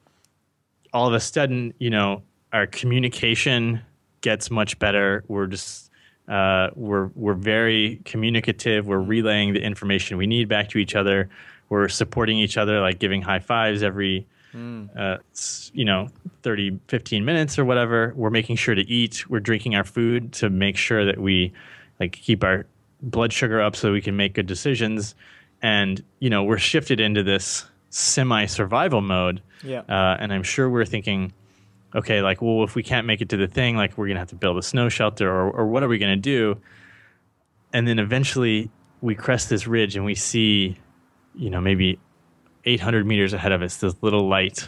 [0.93, 3.81] all of a sudden you know our communication
[4.21, 5.89] gets much better we're just
[6.27, 8.87] uh, we're we're very communicative.
[8.87, 11.29] We're relaying the information we need back to each other.
[11.69, 15.17] We're supporting each other, like giving high fives every, uh,
[15.73, 16.09] you know,
[16.43, 18.13] 30, 15 minutes or whatever.
[18.15, 19.29] We're making sure to eat.
[19.29, 21.53] We're drinking our food to make sure that we
[21.99, 22.65] like keep our
[23.01, 25.15] blood sugar up so we can make good decisions.
[25.61, 29.41] And you know, we're shifted into this semi-survival mode.
[29.63, 29.81] Yeah.
[29.81, 31.31] Uh, and I'm sure we're thinking,
[31.95, 34.29] okay, like, well, if we can't make it to the thing, like, we're gonna have
[34.29, 36.59] to build a snow shelter, or, or what are we gonna do?
[37.71, 38.69] And then eventually,
[39.01, 40.77] we crest this ridge, and we see,
[41.35, 41.99] you know, maybe
[42.65, 44.67] 800 meters ahead of us, this little light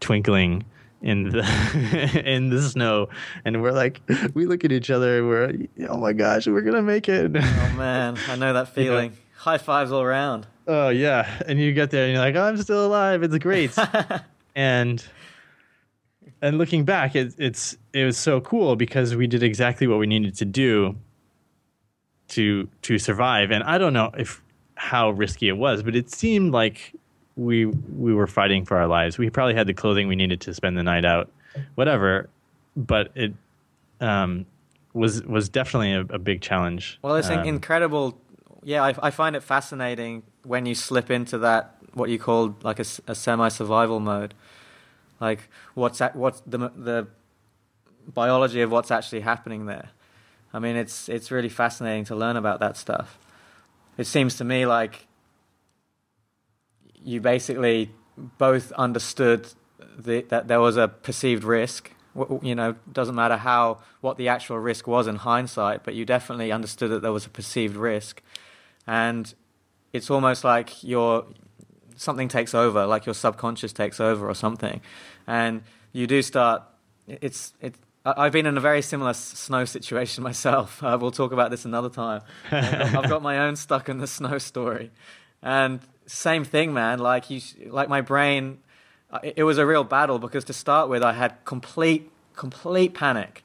[0.00, 0.64] twinkling
[1.02, 3.08] in the in the snow,
[3.44, 4.00] and we're like,
[4.34, 7.32] we look at each other, and we're, oh my gosh, we're gonna make it.
[7.34, 9.16] oh man, I know that feeling.
[9.36, 10.46] High fives all around.
[10.68, 13.22] Oh yeah, and you get there and you're like, oh, I'm still alive.
[13.24, 13.76] It's great.
[14.54, 15.04] and
[16.40, 20.06] and looking back, it, it's it was so cool because we did exactly what we
[20.06, 20.96] needed to do
[22.28, 23.50] to to survive.
[23.50, 24.40] And I don't know if
[24.76, 26.92] how risky it was, but it seemed like
[27.36, 29.18] we we were fighting for our lives.
[29.18, 31.30] We probably had the clothing we needed to spend the night out,
[31.74, 32.28] whatever.
[32.76, 33.34] But it
[34.00, 34.46] um,
[34.92, 36.98] was was definitely a, a big challenge.
[37.02, 38.18] Well, it's Um, incredible.
[38.64, 42.78] Yeah, I, I find it fascinating when you slip into that what you call like
[42.78, 44.34] a semi-survival mode.
[45.20, 47.06] Like what's at, what's the the
[48.12, 49.90] biology of what's actually happening there.
[50.52, 53.18] I mean, it's it's really fascinating to learn about that stuff.
[53.96, 55.06] It seems to me like
[57.04, 59.48] you basically both understood
[59.98, 61.90] the, that there was a perceived risk.
[62.42, 66.52] You know, doesn't matter how what the actual risk was in hindsight, but you definitely
[66.52, 68.20] understood that there was a perceived risk,
[68.86, 69.32] and
[69.94, 71.24] it's almost like your
[71.96, 74.82] something takes over, like your subconscious takes over or something,
[75.26, 75.62] and
[75.92, 76.62] you do start.
[77.08, 77.76] It's it.
[78.04, 80.82] I've been in a very similar snow situation myself.
[80.82, 82.20] Uh, we'll talk about this another time.
[82.50, 84.90] I've got, I've got my own stuck in the snow story,
[85.40, 86.98] and same thing, man.
[86.98, 88.58] Like you, like my brain.
[89.10, 92.94] uh, It it was a real battle because to start with, I had complete, complete
[92.94, 93.44] panic,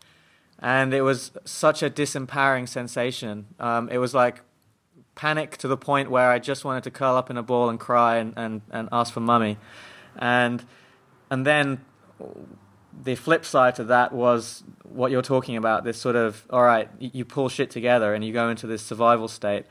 [0.60, 3.46] and it was such a disempowering sensation.
[3.60, 4.42] Um, it was like
[5.16, 7.80] panic to the point where I just wanted to curl up in a ball and
[7.80, 9.58] cry and, and, and ask for mummy.
[10.16, 10.64] And
[11.32, 11.82] and then
[13.04, 16.90] the flip side to that was what you're talking about this sort of all right,
[17.00, 19.66] you pull shit together and you go into this survival state.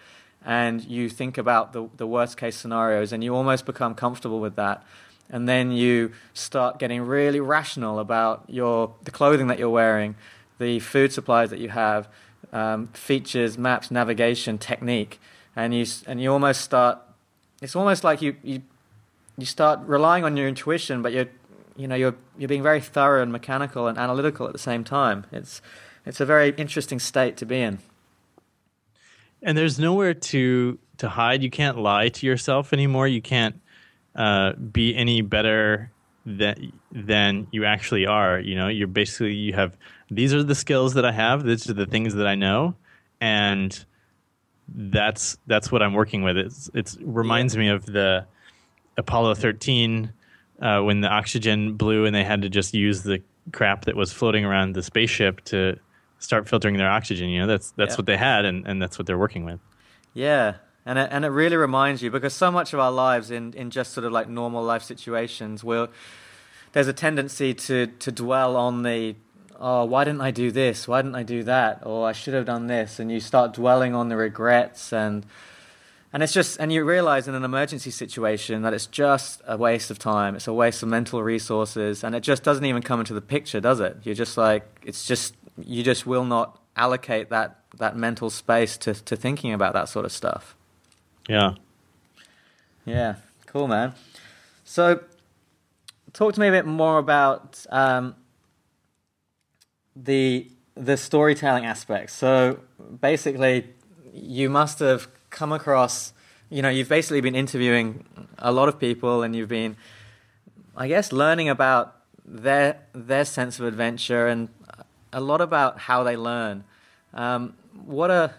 [0.46, 4.54] And you think about the, the worst case scenarios and you almost become comfortable with
[4.54, 4.84] that.
[5.28, 10.14] And then you start getting really rational about your, the clothing that you're wearing,
[10.60, 12.08] the food supplies that you have,
[12.52, 15.18] um, features, maps, navigation, technique.
[15.56, 17.00] And you, and you almost start,
[17.60, 18.62] it's almost like you, you,
[19.36, 21.26] you start relying on your intuition, but you're,
[21.76, 25.26] you know, you're, you're being very thorough and mechanical and analytical at the same time.
[25.32, 25.60] It's,
[26.04, 27.80] it's a very interesting state to be in
[29.42, 31.42] and there's nowhere to to hide.
[31.42, 33.08] You can't lie to yourself anymore.
[33.08, 33.60] You can't
[34.14, 35.90] uh, be any better
[36.24, 38.38] than than you actually are.
[38.38, 39.76] You know, you're basically you have
[40.10, 41.44] these are the skills that I have.
[41.44, 42.74] These are the things that I know,
[43.20, 43.84] and
[44.68, 46.36] that's that's what I'm working with.
[46.36, 48.26] It's it reminds me of the
[48.96, 50.12] Apollo 13
[50.60, 53.22] uh, when the oxygen blew and they had to just use the
[53.52, 55.78] crap that was floating around the spaceship to
[56.18, 57.28] start filtering their oxygen.
[57.28, 57.96] You know, that's that's yeah.
[57.96, 59.60] what they had, and, and that's what they're working with.
[60.14, 63.52] Yeah, and it, and it really reminds you because so much of our lives in,
[63.54, 65.88] in just sort of like normal life situations, will
[66.72, 69.16] there's a tendency to to dwell on the
[69.58, 70.88] oh why didn't I do this?
[70.88, 71.82] Why didn't I do that?
[71.84, 75.26] Or I should have done this, and you start dwelling on the regrets and.
[76.16, 79.90] And it's just, and you realize in an emergency situation that it's just a waste
[79.90, 80.34] of time.
[80.34, 83.60] It's a waste of mental resources, and it just doesn't even come into the picture,
[83.60, 83.98] does it?
[84.02, 88.94] You're just like, it's just you just will not allocate that that mental space to
[88.94, 90.56] to thinking about that sort of stuff.
[91.28, 91.56] Yeah.
[92.86, 93.16] Yeah.
[93.44, 93.92] Cool, man.
[94.64, 95.02] So,
[96.14, 98.14] talk to me a bit more about um,
[99.94, 102.10] the the storytelling aspect.
[102.12, 102.60] So,
[103.02, 103.74] basically,
[104.14, 106.12] you must have come across.
[106.50, 108.04] You know, you've basically been interviewing
[108.38, 109.76] a lot of people, and you've been,
[110.76, 114.48] I guess, learning about their their sense of adventure and
[115.12, 116.64] a lot about how they learn.
[117.14, 118.34] Um, what are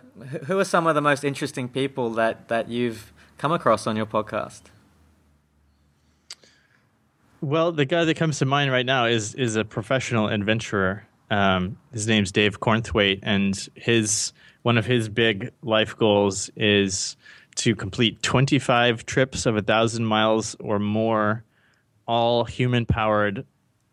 [0.45, 4.05] who are some of the most interesting people that, that you've come across on your
[4.05, 4.61] podcast?
[7.41, 11.07] Well, the guy that comes to mind right now is is a professional adventurer.
[11.29, 14.33] Um, his name's Dave Cornthwaite, and his
[14.67, 17.15] one of his big life goals is
[17.55, 21.41] to complete 25 trips of a thousand miles or more,
[22.05, 23.45] all human powered,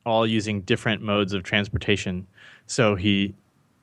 [0.04, 2.26] all using different modes of transportation.
[2.66, 3.36] So he,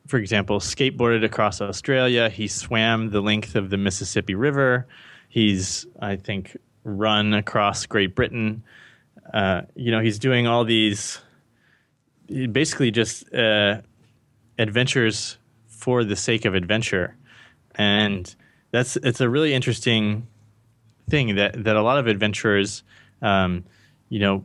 [0.06, 2.30] for example, skateboarded across Australia.
[2.30, 4.86] He swam the length of the Mississippi River.
[5.30, 8.64] He's, I think, run across Great Britain.
[9.34, 11.22] Uh, you know, he's doing all these
[12.52, 13.80] basically just uh,
[14.60, 15.38] adventures
[15.82, 17.16] for the sake of adventure,
[17.76, 18.34] and
[18.70, 20.28] that's it's a really interesting
[21.10, 22.84] thing that that a lot of adventurers,
[23.24, 23.64] um,
[24.10, 24.44] you know,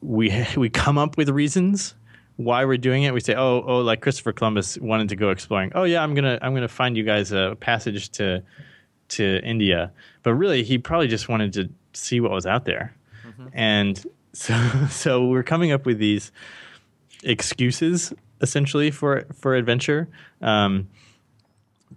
[0.00, 1.94] we we come up with reasons
[2.36, 3.12] why we're doing it.
[3.12, 5.72] We say, oh, oh, like Christopher Columbus wanted to go exploring.
[5.74, 8.42] Oh yeah, I'm gonna I'm gonna find you guys a passage to
[9.08, 9.92] to India.
[10.22, 12.94] But really, he probably just wanted to see what was out there.
[13.26, 13.48] Mm-hmm.
[13.52, 16.30] And so so we're coming up with these
[17.24, 20.08] excuses essentially for for adventure.
[20.40, 20.88] Um,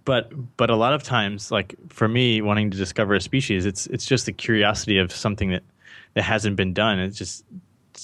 [0.04, 3.86] but but a lot of times, like for me, wanting to discover a species, it's
[3.88, 5.62] it's just the curiosity of something that
[6.14, 6.98] that hasn't been done.
[6.98, 7.44] It's just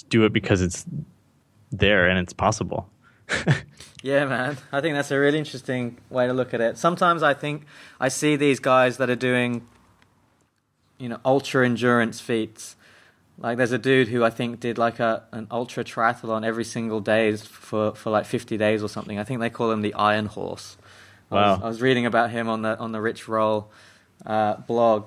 [0.08, 0.84] do it because it's
[1.72, 2.88] there and it's possible.
[4.02, 4.56] yeah, man.
[4.72, 6.78] I think that's a really interesting way to look at it.
[6.78, 7.64] Sometimes I think
[8.00, 9.66] I see these guys that are doing,
[10.98, 12.76] you know, ultra endurance feats.
[13.38, 17.00] Like there's a dude who I think did like a an ultra triathlon every single
[17.00, 19.18] day for for like 50 days or something.
[19.18, 20.76] I think they call him the Iron Horse.
[21.28, 21.38] Wow.
[21.38, 23.70] I was, I was reading about him on the on the Rich Roll
[24.24, 25.06] uh, blog,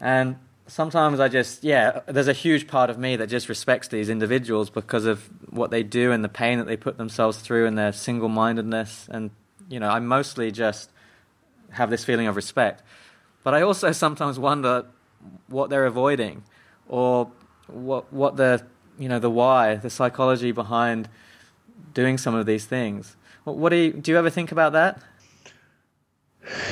[0.00, 4.08] and sometimes I just, yeah, there's a huge part of me that just respects these
[4.08, 7.78] individuals because of what they do and the pain that they put themselves through and
[7.78, 9.08] their single mindedness.
[9.10, 9.30] And,
[9.68, 10.90] you know, I mostly just
[11.70, 12.82] have this feeling of respect.
[13.44, 14.86] But I also sometimes wonder
[15.48, 16.42] what they're avoiding
[16.88, 17.30] or
[17.68, 18.64] what, what the,
[18.98, 21.08] you know, the why, the psychology behind
[21.94, 23.16] doing some of these things.
[23.44, 25.00] What, what do you, do you ever think about that?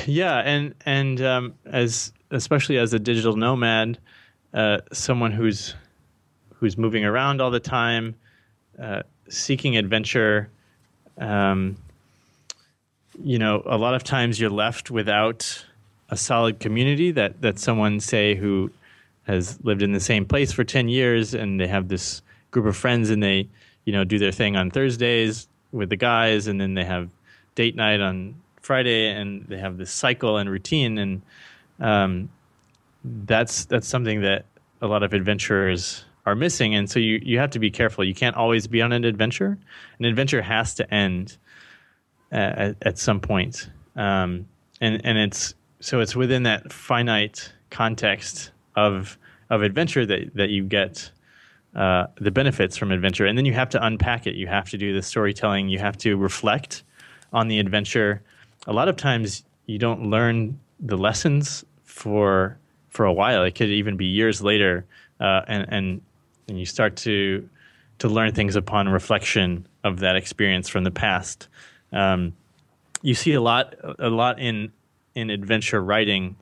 [0.05, 3.97] Yeah, and and um, as especially as a digital nomad,
[4.53, 5.75] uh, someone who's
[6.53, 8.15] who's moving around all the time,
[8.81, 10.49] uh, seeking adventure.
[11.17, 11.77] Um,
[13.21, 15.65] you know, a lot of times you're left without
[16.09, 18.71] a solid community that that someone say who
[19.25, 22.21] has lived in the same place for 10 years and they have this
[22.51, 23.47] group of friends and they
[23.85, 27.09] you know do their thing on Thursdays with the guys and then they have
[27.55, 31.21] date night on Friday and they have this cycle and routine and
[31.79, 32.29] um,
[33.03, 34.45] that's that's something that
[34.81, 38.03] a lot of adventurers are missing, and so you you have to be careful.
[38.03, 39.57] You can't always be on an adventure.
[39.99, 41.37] An adventure has to end
[42.31, 44.47] at, at some point, um,
[44.81, 49.17] and and it's so it's within that finite context of
[49.49, 51.11] of adventure that that you get
[51.75, 54.35] uh, the benefits from adventure, and then you have to unpack it.
[54.35, 55.69] You have to do the storytelling.
[55.69, 56.83] You have to reflect
[57.33, 58.21] on the adventure.
[58.67, 62.57] A lot of times, you don't learn the lessons for
[62.89, 63.43] for a while.
[63.43, 64.85] It could even be years later,
[65.19, 66.01] uh, and and
[66.47, 67.47] and you start to
[67.99, 71.47] to learn things upon reflection of that experience from the past.
[71.91, 72.33] Um,
[73.01, 74.71] you see a lot a lot in
[75.13, 76.35] in adventure writing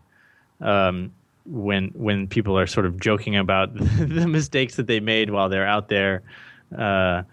[0.62, 1.12] um,
[1.46, 5.68] when when people are sort of joking about the mistakes that they made while they're
[5.68, 6.24] out there
[6.78, 7.24] uh,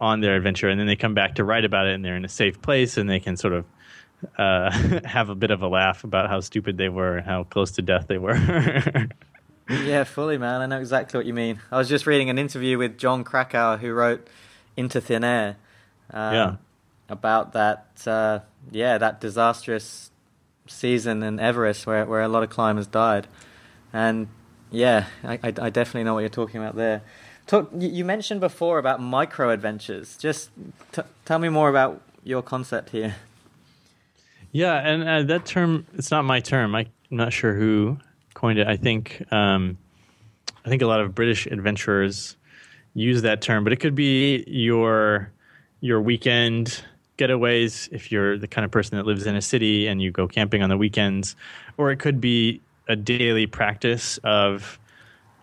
[0.00, 2.24] on their adventure, and then they come back to write about it, and they're in
[2.24, 3.64] a safe place, and they can sort of
[4.38, 4.70] uh,
[5.04, 7.82] have a bit of a laugh about how stupid they were and how close to
[7.82, 8.36] death they were.
[9.70, 10.60] yeah, fully, man.
[10.60, 11.60] I know exactly what you mean.
[11.70, 14.26] I was just reading an interview with Jon Krakauer, who wrote
[14.76, 15.56] Into Thin Air.
[16.10, 16.56] Um, yeah.
[17.08, 18.40] About that, uh,
[18.72, 20.10] yeah, that disastrous
[20.66, 23.26] season in Everest where where a lot of climbers died,
[23.92, 24.28] and
[24.70, 27.02] yeah, I, I, I definitely know what you're talking about there.
[27.46, 30.16] Talk, you mentioned before about micro adventures.
[30.16, 30.50] Just
[30.92, 33.14] t- tell me more about your concept here.
[34.50, 36.74] Yeah, and uh, that term, it's not my term.
[36.74, 37.98] I, am not sure who
[38.34, 38.66] coined it.
[38.66, 39.78] I think, um,
[40.64, 42.36] I think a lot of British adventurers
[42.94, 45.30] use that term, but it could be your
[45.80, 46.82] your weekend
[47.18, 50.26] getaways if you're the kind of person that lives in a city and you go
[50.26, 51.36] camping on the weekends,
[51.76, 54.78] or it could be a daily practice of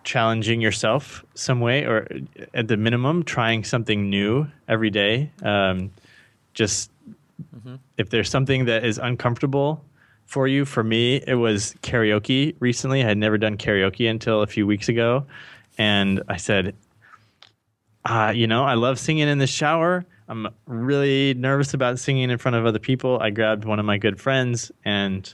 [0.04, 2.06] challenging yourself some way, or
[2.52, 5.30] at the minimum, trying something new every day.
[5.42, 5.90] Um,
[6.52, 6.90] just
[7.56, 7.76] mm-hmm.
[7.96, 9.84] if there's something that is uncomfortable
[10.26, 13.02] for you, for me, it was karaoke recently.
[13.02, 15.26] I had never done karaoke until a few weeks ago.
[15.78, 16.74] And I said,
[18.04, 22.38] uh, you know, I love singing in the shower I'm really nervous about singing in
[22.38, 23.18] front of other people.
[23.20, 25.32] I grabbed one of my good friends, and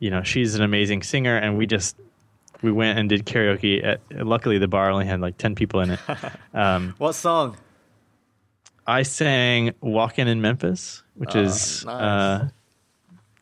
[0.00, 1.94] you know, she's an amazing singer, and we just
[2.62, 3.84] we went and did karaoke.
[3.84, 6.00] At, luckily, the bar only had like ten people in it.
[6.52, 7.56] Um, what song?
[8.84, 12.02] I sang "Walking in Memphis," which oh, is nice.
[12.02, 12.48] uh,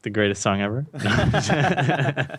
[0.02, 0.84] the greatest song ever.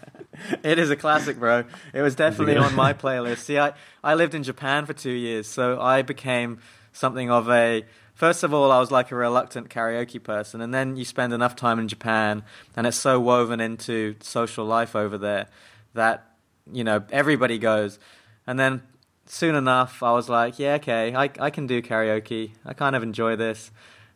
[0.63, 1.63] it is a classic, bro.
[1.93, 3.39] It was definitely on my playlist.
[3.39, 6.59] See, I, I lived in Japan for two years, so I became
[6.91, 7.83] something of a
[8.19, 11.55] first of all, I was like a reluctant karaoke person, and then you spend enough
[11.55, 12.43] time in Japan,
[12.75, 15.47] and it's so woven into social life over there
[15.93, 16.35] that
[16.71, 17.97] you know everybody goes,
[18.45, 18.83] and then
[19.25, 22.51] soon enough, I was like, yeah, okay, I I can do karaoke.
[22.65, 23.71] I kind of enjoy this.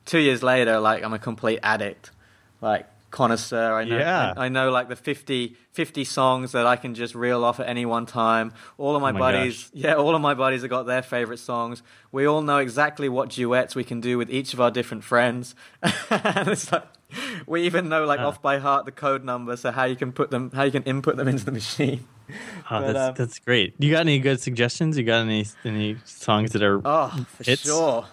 [0.06, 2.12] Two years later, like I'm a complete addict.
[2.60, 3.74] Like connoisseur.
[3.74, 4.34] I know, yeah.
[4.36, 7.70] I, I, know like the 50, 50 songs that I can just reel off at
[7.70, 8.52] any one time.
[8.78, 9.72] All of my, oh my buddies, gosh.
[9.74, 11.84] yeah, all of my buddies have got their favorite songs.
[12.12, 15.56] We all know exactly what duets we can do with each of our different friends.
[15.84, 16.84] it's like,
[17.46, 20.32] we even know like off by heart the code number, so how you can put
[20.32, 22.08] them, how you can input them into the machine.
[22.30, 23.76] Oh, but, that's um, that's great.
[23.78, 24.98] You got any good suggestions?
[24.98, 27.62] You got any any songs that are oh for hits?
[27.62, 28.08] sure.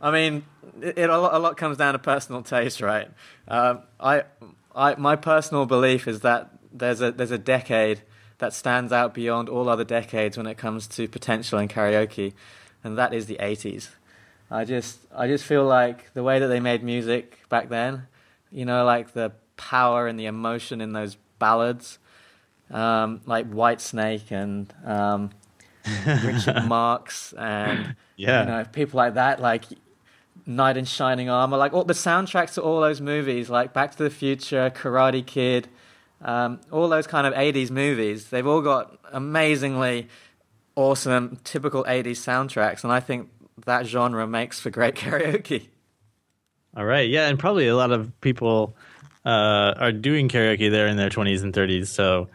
[0.00, 0.44] I mean,
[0.82, 3.08] it, a, lot, a lot comes down to personal taste, right?
[3.48, 4.24] Um, I,
[4.74, 8.02] I, my personal belief is that there's a there's a decade
[8.38, 12.34] that stands out beyond all other decades when it comes to potential in karaoke,
[12.84, 13.88] and that is the 80s.
[14.50, 18.06] I just I just feel like the way that they made music back then,
[18.52, 21.98] you know, like the power and the emotion in those ballads,
[22.70, 25.30] um, like Whitesnake and um,
[26.24, 28.40] Richard Marx and yeah.
[28.40, 29.40] you know people like that.
[29.40, 29.64] Like
[30.46, 34.02] Knight in Shining Armor, like all the soundtracks to all those movies, like Back to
[34.04, 35.68] the Future, Karate Kid,
[36.22, 40.08] um, all those kind of 80s movies, they've all got amazingly
[40.76, 43.30] awesome, typical 80s soundtracks, and I think
[43.64, 45.68] that genre makes for great karaoke.
[46.76, 48.76] All right, yeah, and probably a lot of people
[49.24, 52.28] uh, are doing karaoke there in their 20s and 30s, so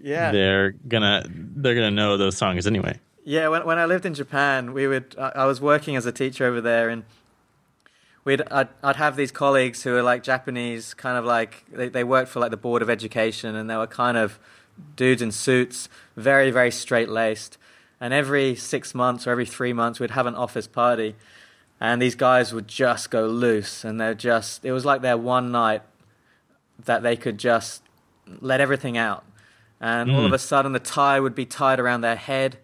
[0.00, 2.98] yeah, they're gonna they're gonna know those songs anyway.
[3.24, 6.44] Yeah, when when I lived in Japan, we would I was working as a teacher
[6.44, 7.04] over there, and
[8.24, 12.04] we'd I'd, I'd have these colleagues who were like Japanese, kind of like they, they
[12.04, 14.38] worked for like the board of education, and they were kind of
[14.96, 17.58] dudes in suits, very very straight laced.
[18.00, 21.14] And every six months or every three months, we'd have an office party,
[21.80, 25.52] and these guys would just go loose, and they're just it was like their one
[25.52, 25.82] night
[26.84, 27.82] that they could just
[28.40, 29.24] let everything out.
[29.80, 30.14] And mm.
[30.14, 30.34] all of hmm.
[30.34, 32.58] a sudden, the tie would be tied around their head.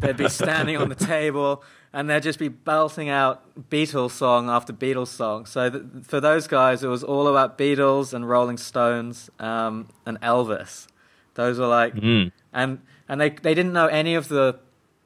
[0.00, 4.72] They'd be standing on the table and they'd just be belting out Beatles song after
[4.72, 5.46] Beatles song.
[5.46, 10.20] So th- for those guys, it was all about Beatles and Rolling Stones um, and
[10.20, 10.86] Elvis.
[11.34, 12.30] Those were like, mm.
[12.52, 14.58] and and they they didn't know any of the,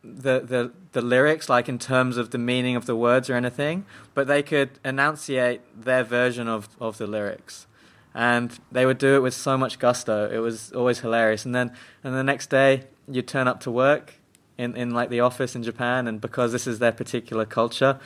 [0.02, 3.84] the the the lyrics, like in terms of the meaning of the words or anything,
[4.14, 7.66] but they could enunciate their version of of the lyrics.
[8.14, 10.30] and they would do it with so much gusto.
[10.30, 11.44] It was always hilarious.
[11.44, 11.72] And then
[12.02, 14.14] and the next day you'd turn up to work
[14.58, 17.98] in in like the office in Japan, and because this is their particular culture,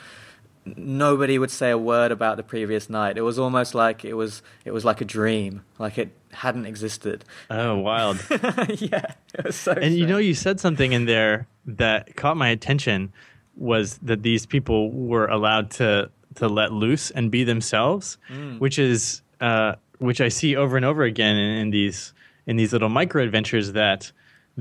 [0.65, 3.17] nobody would say a word about the previous night.
[3.17, 7.25] It was almost like it was it was like a dream, like it hadn't existed.
[7.49, 8.23] Oh, wild!
[8.29, 9.73] yeah, it was so.
[9.73, 13.11] and you know, you said something in there that caught my attention
[13.55, 18.17] was that these people were allowed to to let loose and be themselves,
[18.59, 22.13] which is uh, which I see over and over again in, in these
[22.47, 24.11] in these little micro adventures that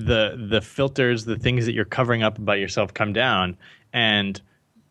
[0.04, 3.56] the the filters, the things that you're covering up about yourself, come down
[3.92, 4.40] and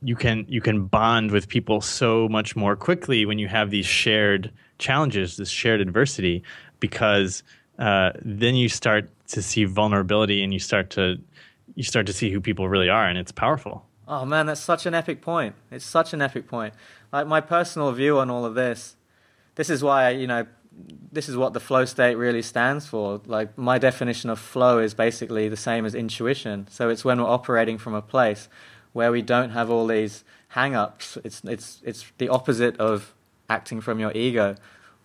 [0.01, 3.86] you can you can bond with people so much more quickly when you have these
[3.86, 6.43] shared challenges, this shared adversity,
[6.80, 7.43] because
[7.80, 11.18] uh, then you start to see vulnerability and you start to
[11.76, 13.86] you start to see who people really are, and it's powerful.
[14.08, 15.55] Oh man, that's such an epic point.
[15.72, 16.74] It's such an epic point.
[17.12, 18.95] Like my personal view on all of this.
[19.55, 20.45] This is why you know,
[21.11, 23.21] this is what the flow state really stands for.
[23.25, 26.67] Like my definition of flow is basically the same as intuition.
[26.69, 28.47] So it's when we're operating from a place
[28.93, 31.17] where we don't have all these hang-ups.
[31.23, 33.13] It's it's it's the opposite of
[33.49, 34.55] acting from your ego.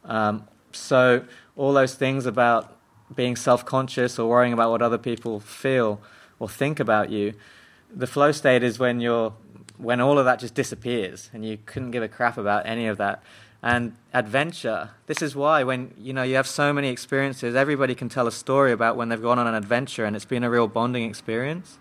[0.04, 1.24] Um, so
[1.56, 2.76] all those things about
[3.14, 6.00] being self-conscious or worrying about what other people feel
[6.38, 7.34] or think about you
[7.94, 9.34] the flow state is when you're
[9.76, 12.98] when all of that just disappears and you couldn't give a crap about any of
[12.98, 13.22] that
[13.62, 14.90] and adventure.
[15.06, 18.32] This is why when you know you have so many experiences everybody can tell a
[18.32, 21.78] story about when they've gone on an adventure and it's been a real bonding experience.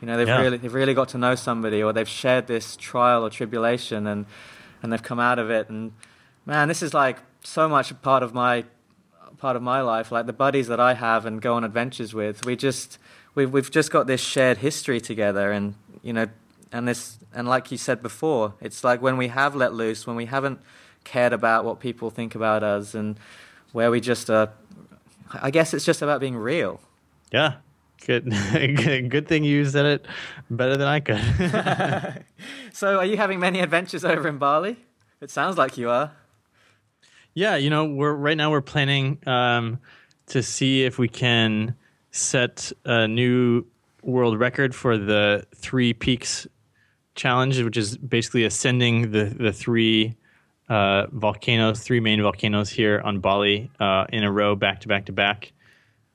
[0.00, 0.40] You know they've Yeah.
[0.40, 4.26] really they've really got to know somebody or they've shared this trial or tribulation and
[4.82, 5.68] and they've come out of it.
[5.68, 5.92] And
[6.44, 8.64] man this is like so much a part of my
[9.38, 12.46] part of my life like the buddies that I have and go on adventures with.
[12.46, 12.98] We just
[13.34, 16.28] we've we've just got this shared history together and you know
[16.70, 20.16] and this and like you said before it's like when we have let loose when
[20.16, 20.60] we haven't
[21.06, 23.16] cared about what people think about us and
[23.72, 24.48] where we just uh
[25.32, 26.80] I guess it's just about being real
[27.32, 27.54] Yeah,
[28.06, 28.24] good.
[28.52, 30.06] good good thing you said it
[30.50, 31.22] better than I could.
[32.72, 34.76] so are you having many adventures over in Bali
[35.20, 36.10] it sounds like you are
[37.34, 39.78] Yeah, you know, we're right now we're planning um,
[40.26, 41.74] to see if we can
[42.10, 43.64] set a new
[44.02, 46.46] world record for the Three Peaks
[47.14, 50.16] challenge, which is basically ascending the the three
[50.68, 55.06] uh, volcanoes, three main volcanoes here on Bali uh, in a row, back to back
[55.06, 55.52] to back,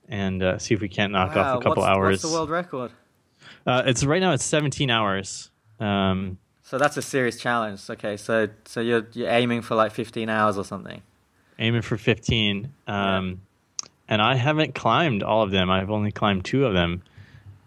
[0.09, 2.11] and uh, see if we can't knock Wow, off a couple what's, hours.
[2.11, 2.91] what's the world record?
[3.65, 5.51] Uh, it's right now it's 17 hours.
[5.79, 7.81] Um, so that's a serious challenge.
[7.89, 11.01] Okay so so you're you're aiming for like 15 hours or something.
[11.59, 13.41] Aiming for 15 um,
[14.07, 15.69] and i haven't climbed all of them.
[15.69, 17.03] I've only climbed two of them.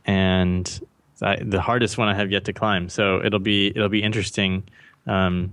[0.04, 0.80] And
[1.22, 2.88] I, the hardest one i have yet to climb.
[2.88, 4.64] So it'll be it'll be interesting.
[5.06, 5.52] Um,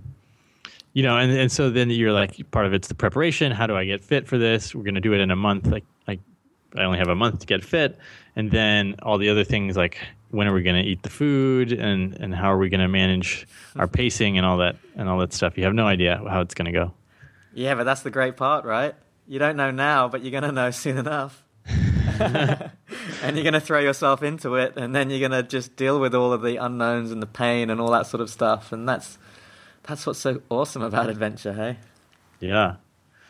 [0.94, 3.52] you know and, and so then you're like part of it's the preparation.
[3.52, 4.76] How do i get fit for this?
[4.76, 5.68] We're going to do it in a month.
[5.68, 6.20] Like like
[6.78, 7.98] i only have a month to get fit.
[8.36, 9.98] And then all the other things like
[10.30, 11.72] when are we going to eat the food?
[11.72, 13.94] And and how are we going to manage our hmm.
[13.94, 15.58] pacing and all that and all that stuff?
[15.58, 16.94] You have no idea how it's going to go.
[17.54, 18.96] Yeah, but that's the great part, right?
[19.28, 21.44] You don't know now, but you're going to know soon enough.
[22.20, 22.72] and
[23.36, 26.16] you're going to throw yourself into it, and then you're going to just deal with
[26.16, 28.72] all of the unknowns and the pain and all that sort of stuff.
[28.72, 29.18] And that's
[29.84, 31.78] that's what's so awesome about adventure, hey?
[32.40, 32.76] yeah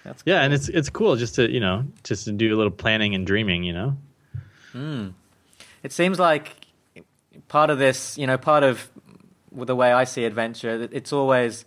[0.04, 2.72] That's Yeah, and it's it's cool just to you know just to do a little
[2.72, 3.98] planning and dreaming, you know.
[4.72, 5.10] Hmm.
[5.84, 6.68] It seems like
[7.48, 8.90] part of this, you know, part of
[9.52, 11.66] the way I see adventure, it's always.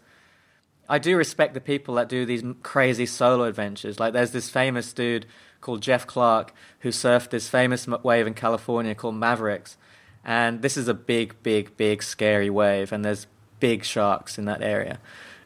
[0.87, 3.99] I do respect the people that do these crazy solo adventures.
[3.99, 5.25] Like, there's this famous dude
[5.63, 9.79] called Jeff Clark who surfed this famous wave in California called Mavericks.
[10.27, 13.27] And this is a big, big, big, scary wave, and there's
[13.65, 14.99] big sharks in that area.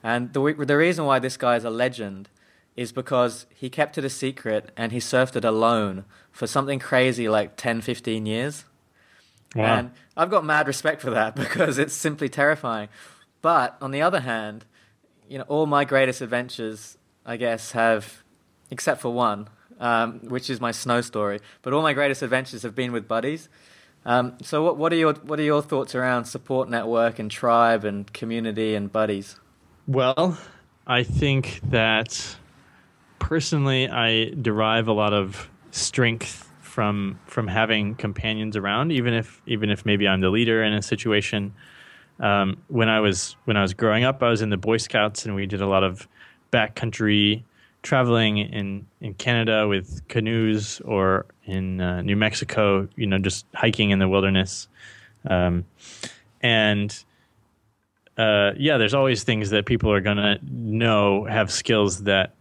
[0.03, 2.29] And the, the reason why this guy is a legend
[2.75, 7.29] is because he kept it a secret and he surfed it alone for something crazy
[7.29, 8.65] like 10, 15 years.
[9.55, 9.65] Wow.
[9.65, 12.89] And I've got mad respect for that because it's simply terrifying.
[13.41, 14.65] But on the other hand,
[15.29, 18.25] you know, all my greatest adventures, I guess, have,
[18.69, 19.49] except for one,
[19.79, 21.39] um, which is my snow story.
[21.63, 23.49] But all my greatest adventures have been with buddies.
[24.05, 27.85] Um, so, what, what are your what are your thoughts around support network and tribe
[27.85, 29.39] and community and buddies?
[29.87, 30.39] Well,
[30.87, 32.37] I think that
[33.19, 39.71] personally, I derive a lot of strength from from having companions around, even if even
[39.71, 41.55] if maybe I'm the leader in a situation.
[42.21, 45.25] Um, when I was when I was growing up, I was in the Boy Scouts,
[45.25, 46.09] and we did a lot of
[46.53, 47.43] backcountry
[47.89, 53.91] traveling in in Canada with canoes, or in uh, New Mexico, you know, just hiking
[53.91, 54.69] in the wilderness.
[55.27, 55.65] Um,
[56.43, 56.93] and
[58.19, 62.35] uh, yeah, there's always things that people are gonna know have skills that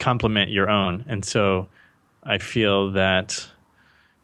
[0.00, 1.04] complement your own.
[1.06, 1.68] And so
[2.24, 3.46] I feel that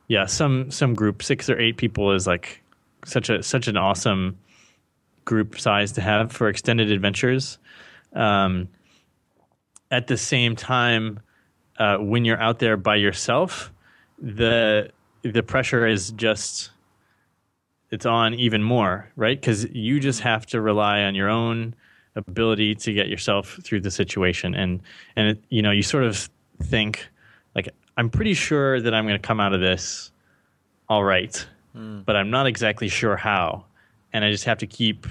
[0.09, 2.61] yeah, some some group six or eight people is like
[3.05, 4.37] such a such an awesome
[5.25, 7.59] group size to have for extended adventures.
[8.15, 8.69] Um,
[9.91, 11.21] at the same time,
[11.79, 13.73] uh, when you're out there by yourself,
[14.19, 14.91] the
[15.23, 16.71] the pressure is just
[17.91, 19.41] it's on even more, right?
[19.41, 21.75] Because you just have to rely on your own
[22.15, 24.81] ability to get yourself through the situation, and
[25.17, 26.29] and it, you know you sort of
[26.63, 27.07] think
[27.55, 30.11] like I'm pretty sure that I'm going to come out of this
[30.89, 32.05] all right, mm.
[32.05, 33.65] but I'm not exactly sure how,
[34.13, 35.07] and I just have to keep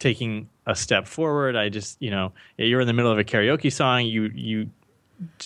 [0.00, 1.54] taking a step forward.
[1.54, 4.70] I just you know you're in the middle of a karaoke song, you you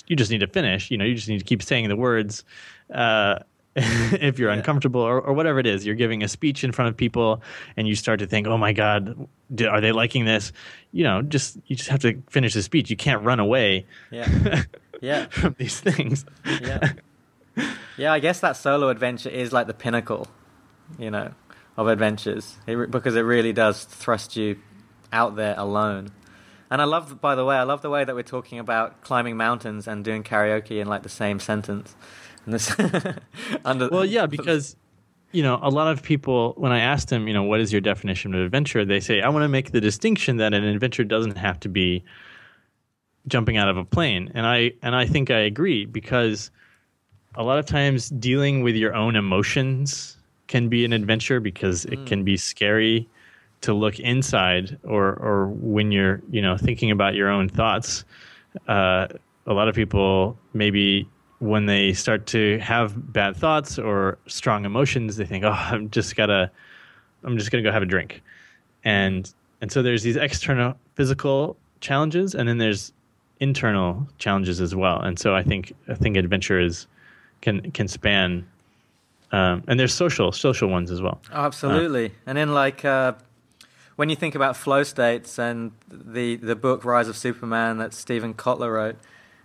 [0.07, 0.91] you just need to finish.
[0.91, 2.45] You know, you just need to keep saying the words.
[2.93, 3.41] Uh,
[3.77, 4.57] if you're yeah.
[4.57, 7.43] uncomfortable or, or, whatever it is, you're giving a speech in front of people
[7.77, 9.29] and you start to think, oh my God,
[9.69, 10.53] are they liking this?
[10.93, 12.89] You know, just you just have to finish the speech.
[12.89, 14.63] You can't run away yeah.
[15.01, 15.27] Yeah.
[15.27, 16.25] from these things.
[16.63, 16.93] yeah.
[17.97, 20.29] Yeah, I guess that solo adventure is like the pinnacle,
[20.99, 21.33] you know,
[21.77, 24.59] of adventures it, because it really does thrust you
[25.13, 26.11] out there alone.
[26.71, 29.37] And I love, by the way, I love the way that we're talking about climbing
[29.37, 31.95] mountains and doing karaoke in like the same sentence.
[32.47, 32.75] This
[33.65, 34.77] under well, yeah, because
[35.33, 37.81] you know a lot of people when I ask them, you know, what is your
[37.81, 41.39] definition of adventure, they say I want to make the distinction that an adventure doesn't
[41.39, 42.05] have to be
[43.27, 46.51] jumping out of a plane, and I and I think I agree because
[47.35, 52.05] a lot of times dealing with your own emotions can be an adventure because it
[52.07, 53.09] can be scary
[53.63, 58.05] to look inside or or when you're you know thinking about your own thoughts.
[58.69, 59.09] Uh,
[59.47, 65.17] a lot of people maybe when they start to have bad thoughts or strong emotions,
[65.17, 66.51] they think, "Oh, I'm just gotta,
[67.23, 68.23] I'm just gonna go have a drink,"
[68.85, 72.93] and and so there's these external physical challenges, and then there's
[73.41, 75.01] internal challenges as well.
[75.01, 76.87] And so I think I think adventure is
[77.41, 78.47] can can span,
[79.35, 81.21] um, and there's social social ones as well.
[81.33, 82.85] Oh, absolutely, uh, and then like.
[82.85, 83.15] Uh,
[83.97, 88.35] when you think about flow states and the, the book Rise of Superman that Steven
[88.35, 88.97] Kotler wrote,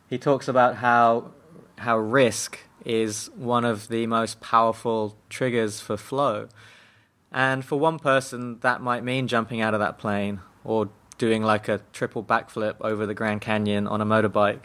[0.10, 1.32] he talks about how
[1.78, 6.50] how risk is one of the most powerful triggers for flow.
[7.32, 11.68] And for one person, that might mean jumping out of that plane or doing like
[11.68, 14.62] a triple backflip over the Grand Canyon on a motorbike.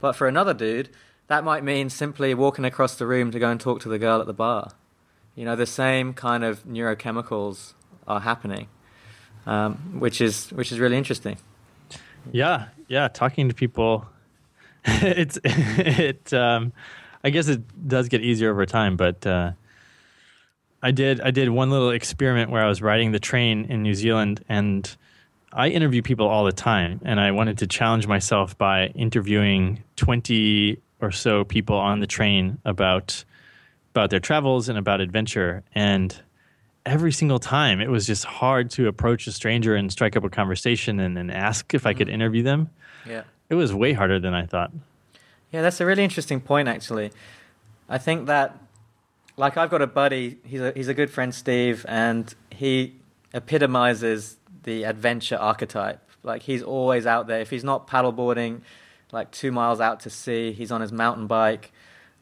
[0.00, 0.90] But for another dude,
[1.28, 4.20] that might mean simply walking across the room to go and talk to the girl
[4.20, 4.72] at the bar.
[5.34, 7.74] You know, the same kind of neurochemicals
[8.06, 8.68] are happening,
[9.46, 11.38] um, which is which is really interesting.
[12.32, 13.08] Yeah, yeah.
[13.08, 14.06] Talking to people
[14.86, 16.32] it's it.
[16.32, 16.72] Um,
[17.24, 19.52] I guess it does get easier over time, but uh,
[20.82, 23.94] I did I did one little experiment where I was riding the train in New
[23.94, 24.96] Zealand, and
[25.52, 30.80] I interview people all the time, and I wanted to challenge myself by interviewing twenty
[31.00, 33.24] or so people on the train about
[33.92, 36.20] about their travels and about adventure, and
[36.84, 40.28] every single time it was just hard to approach a stranger and strike up a
[40.28, 42.14] conversation and, and ask if I could mm-hmm.
[42.14, 42.70] interview them.
[43.06, 43.22] Yeah.
[43.48, 44.70] It was way harder than I thought.
[45.52, 47.12] Yeah, that's a really interesting point, actually.
[47.88, 48.58] I think that,
[49.36, 50.38] like, I've got a buddy.
[50.44, 52.96] He's a he's a good friend, Steve, and he
[53.32, 56.00] epitomizes the adventure archetype.
[56.22, 57.40] Like, he's always out there.
[57.40, 58.62] If he's not paddleboarding,
[59.12, 61.72] like two miles out to sea, he's on his mountain bike,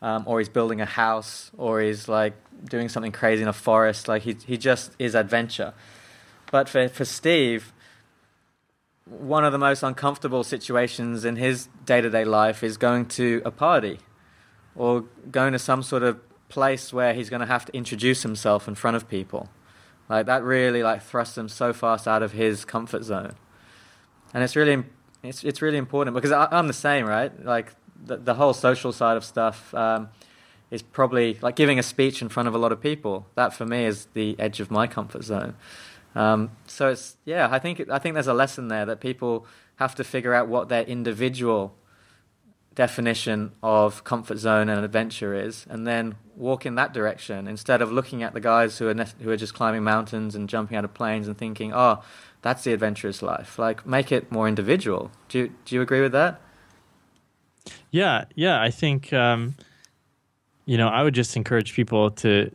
[0.03, 2.35] um, or he's building a house, or he's like
[2.69, 4.09] doing something crazy in a forest.
[4.09, 5.75] Like, he he just is adventure.
[6.51, 7.73] But for for Steve,
[9.07, 13.43] one of the most uncomfortable situations in his day to day life is going to
[13.45, 13.99] a party
[14.75, 16.19] or going to some sort of
[16.49, 19.49] place where he's going to have to introduce himself in front of people.
[20.09, 23.35] Like that really like thrusts him so fast out of his comfort zone.
[24.33, 24.85] And it's really
[25.25, 27.33] it's it's really important because I, am the same, right?
[27.45, 27.73] Like
[28.05, 30.09] the the whole social side of stuff um,
[30.71, 33.27] is probably like giving a speech in front of a lot of people.
[33.35, 35.55] That for me is the edge of my comfort zone.
[36.15, 39.47] Um, so it's yeah, I think I think there's a lesson there that people
[39.77, 41.75] have to figure out what their individual
[42.75, 47.93] definition of comfort zone and adventure is, and then walk in that direction instead of
[47.93, 50.85] looking at the guys who are ne- who are just climbing mountains and jumping out
[50.85, 52.03] of planes and thinking, oh,
[52.45, 53.59] that's the adventurous life.
[53.59, 55.11] Like make it more individual.
[55.29, 56.41] Do you, do you agree with that?
[57.91, 58.61] Yeah, yeah.
[58.61, 59.55] I think um,
[60.67, 62.51] you know I would just encourage people to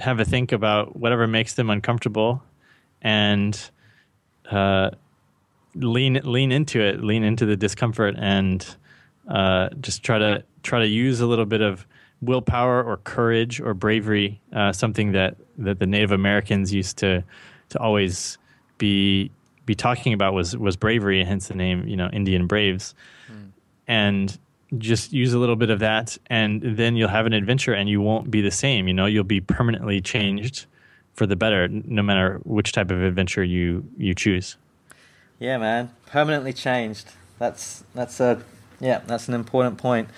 [0.00, 2.42] have a think about whatever makes them uncomfortable
[3.02, 3.70] and
[4.50, 4.90] uh,
[5.74, 8.66] lean lean into it, lean into the discomfort, and
[9.28, 11.86] uh, just try to try to use a little bit of
[12.22, 17.22] willpower or courage or bravery, uh, something that that the Native Americans used to
[17.68, 18.38] to always
[18.78, 19.30] be
[19.66, 22.94] be talking about was was bravery, hence the name you know Indian Braves.
[23.30, 23.50] Mm.
[23.86, 24.38] and
[24.78, 28.00] just use a little bit of that, and then you'll have an adventure, and you
[28.00, 28.88] won't be the same.
[28.88, 30.66] You know, you'll be permanently changed
[31.12, 34.56] for the better, no matter which type of adventure you you choose.
[35.38, 37.12] Yeah, man, permanently changed.
[37.38, 38.42] That's that's a
[38.80, 40.08] yeah, that's an important point.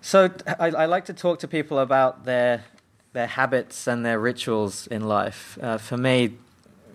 [0.00, 2.64] So I, I like to talk to people about their
[3.12, 5.58] their habits and their rituals in life.
[5.60, 6.34] Uh, for me,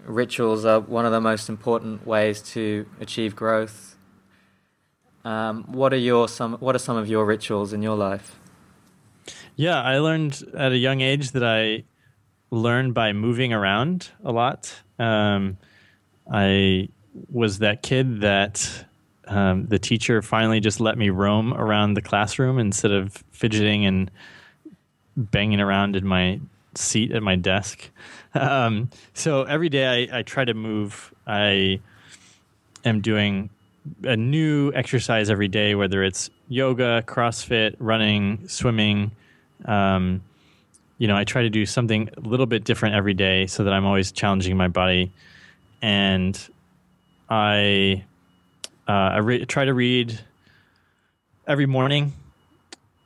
[0.06, 3.96] rituals are one of the most important ways to achieve growth.
[5.26, 8.40] Um, what are your some What are some of your rituals in your life?
[9.56, 11.84] Yeah, I learned at a young age that I
[12.52, 14.74] learned by moving around a lot.
[15.00, 15.58] Um,
[16.32, 16.90] I
[17.32, 18.86] was that kid that
[19.28, 24.12] um, the teacher finally just let me roam around the classroom instead of fidgeting and
[25.16, 26.40] banging around in my
[26.76, 27.90] seat at my desk.
[28.36, 31.14] Um, so every day I, I, try to move.
[31.28, 31.80] I
[32.84, 33.52] am doing
[34.04, 39.12] a new exercise every day, whether it's yoga, CrossFit, running, swimming.
[39.66, 40.24] Um,
[40.98, 43.72] you know, I try to do something a little bit different every day so that
[43.72, 45.12] I'm always challenging my body.
[45.84, 46.36] And
[47.30, 48.04] I
[48.88, 50.20] uh, I re- try to read
[51.48, 52.14] every morning.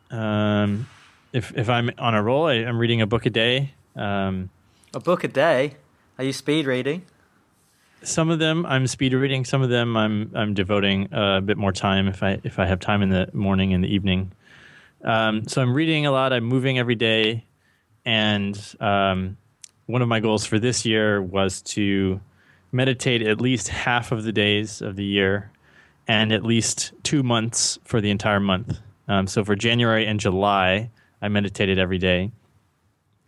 [0.10, 0.88] Um,
[1.34, 3.74] if if I'm on a roll, I, am reading a book a day.
[3.96, 4.50] Um,
[4.94, 5.76] a book a day?
[6.18, 7.04] Are you speed reading?
[8.04, 9.46] Some of them I'm speed reading.
[9.46, 12.80] Some of them I'm I'm devoting a bit more time if I if I have
[12.80, 14.32] time in the morning and the evening.
[15.04, 16.34] Um, so I'm reading a lot.
[16.34, 17.46] I'm moving every day,
[18.06, 19.38] and um,
[19.86, 22.20] one of my goals for this year was to
[22.72, 25.52] meditate at least half of the days of the year
[26.08, 28.80] and at least two months for the entire month.
[29.08, 30.90] Um, so for January and July,
[31.22, 32.32] I meditated every day,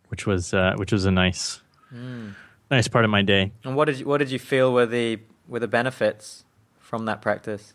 [0.09, 1.61] which was uh, which was a nice
[1.93, 2.33] mm.
[2.69, 3.51] nice part of my day.
[3.63, 6.45] And what did you, what did you feel were the were the benefits
[6.79, 7.73] from that practice?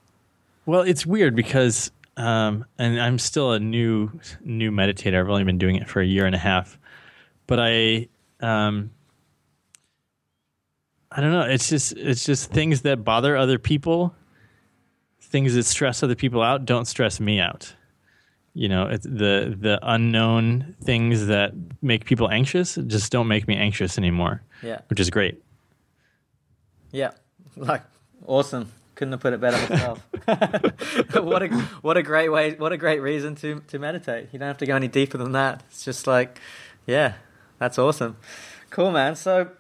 [0.67, 4.11] Well, it's weird because um, and I'm still a new
[4.43, 5.21] new meditator.
[5.21, 6.79] I've only been doing it for a year and a half,
[7.47, 8.09] but I
[8.41, 8.91] um,
[11.11, 11.43] I don't know.
[11.43, 14.15] It's just it's just things that bother other people,
[15.21, 17.75] things that stress other people out, don't stress me out.
[18.55, 21.53] You know, the the unknown things that
[21.83, 24.43] make people anxious just don't make me anxious anymore.
[24.63, 25.43] Yeah, which is great.
[26.93, 27.11] Yeah,
[27.57, 27.83] like
[28.27, 28.73] awesome.
[28.95, 30.07] Couldn't have put it better myself.
[31.15, 31.49] what a
[31.83, 32.55] what a great way!
[32.55, 34.29] What a great reason to to meditate.
[34.33, 35.65] You don't have to go any deeper than that.
[35.69, 36.39] It's just like,
[36.87, 37.15] yeah,
[37.59, 38.17] that's awesome.
[38.71, 39.17] Cool, man.
[39.17, 39.51] So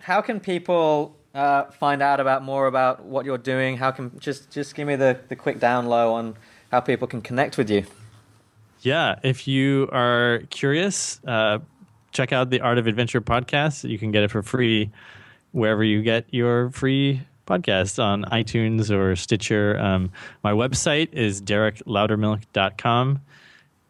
[0.00, 3.76] how can people uh, find out about more about what you're doing?
[3.76, 6.36] How can just just give me the, the quick down low on
[6.72, 7.84] how people can connect with you?
[8.82, 11.58] Yeah, if you are curious, uh,
[12.12, 13.88] check out the Art of Adventure podcast.
[13.88, 14.90] You can get it for free
[15.52, 19.78] wherever you get your free podcasts on iTunes or Stitcher.
[19.78, 20.10] Um,
[20.42, 23.20] my website is derekloudermilk.com,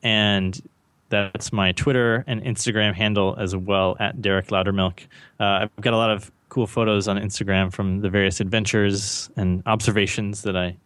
[0.03, 0.63] and
[1.09, 5.07] that's my Twitter and Instagram handle as well at Derek Loudermilk.
[5.39, 9.63] Uh, I've got a lot of cool photos on Instagram from the various adventures and
[9.67, 10.77] observations that I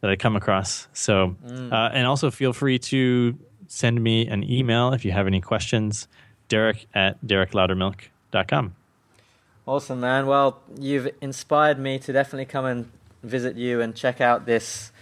[0.00, 0.88] that I come across.
[0.92, 1.72] So, mm.
[1.72, 3.36] uh, and also feel free to
[3.66, 6.08] send me an email if you have any questions.
[6.48, 8.74] Derek at derekloudermilk.com.
[9.66, 10.26] Awesome, man.
[10.26, 12.90] Well, you've inspired me to definitely come and
[13.22, 14.92] visit you and check out this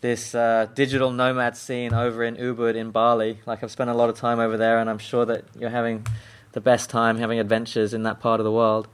[0.00, 3.40] this uh, digital nomad scene over in Ubud in Bali.
[3.46, 6.06] Like I've spent a lot of time over there, and I'm sure that you're having
[6.52, 8.88] the best time having adventures in that part of the world.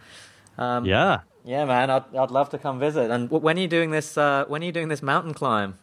[0.58, 1.90] Um, yeah, yeah, man.
[1.90, 3.10] I'd I'd love to come visit.
[3.10, 4.16] And when are you doing this?
[4.16, 5.78] Uh, when are you doing this mountain climb?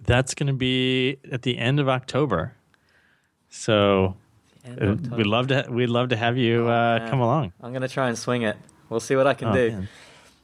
[0.00, 2.54] That's going to be at the end of October.
[3.48, 4.16] So
[4.66, 7.52] uh, we'd love to we'd love to have you oh, uh, come along.
[7.60, 8.56] I'm going to try and swing it.
[8.88, 9.70] We'll see what I can oh, do.
[9.70, 9.88] Man.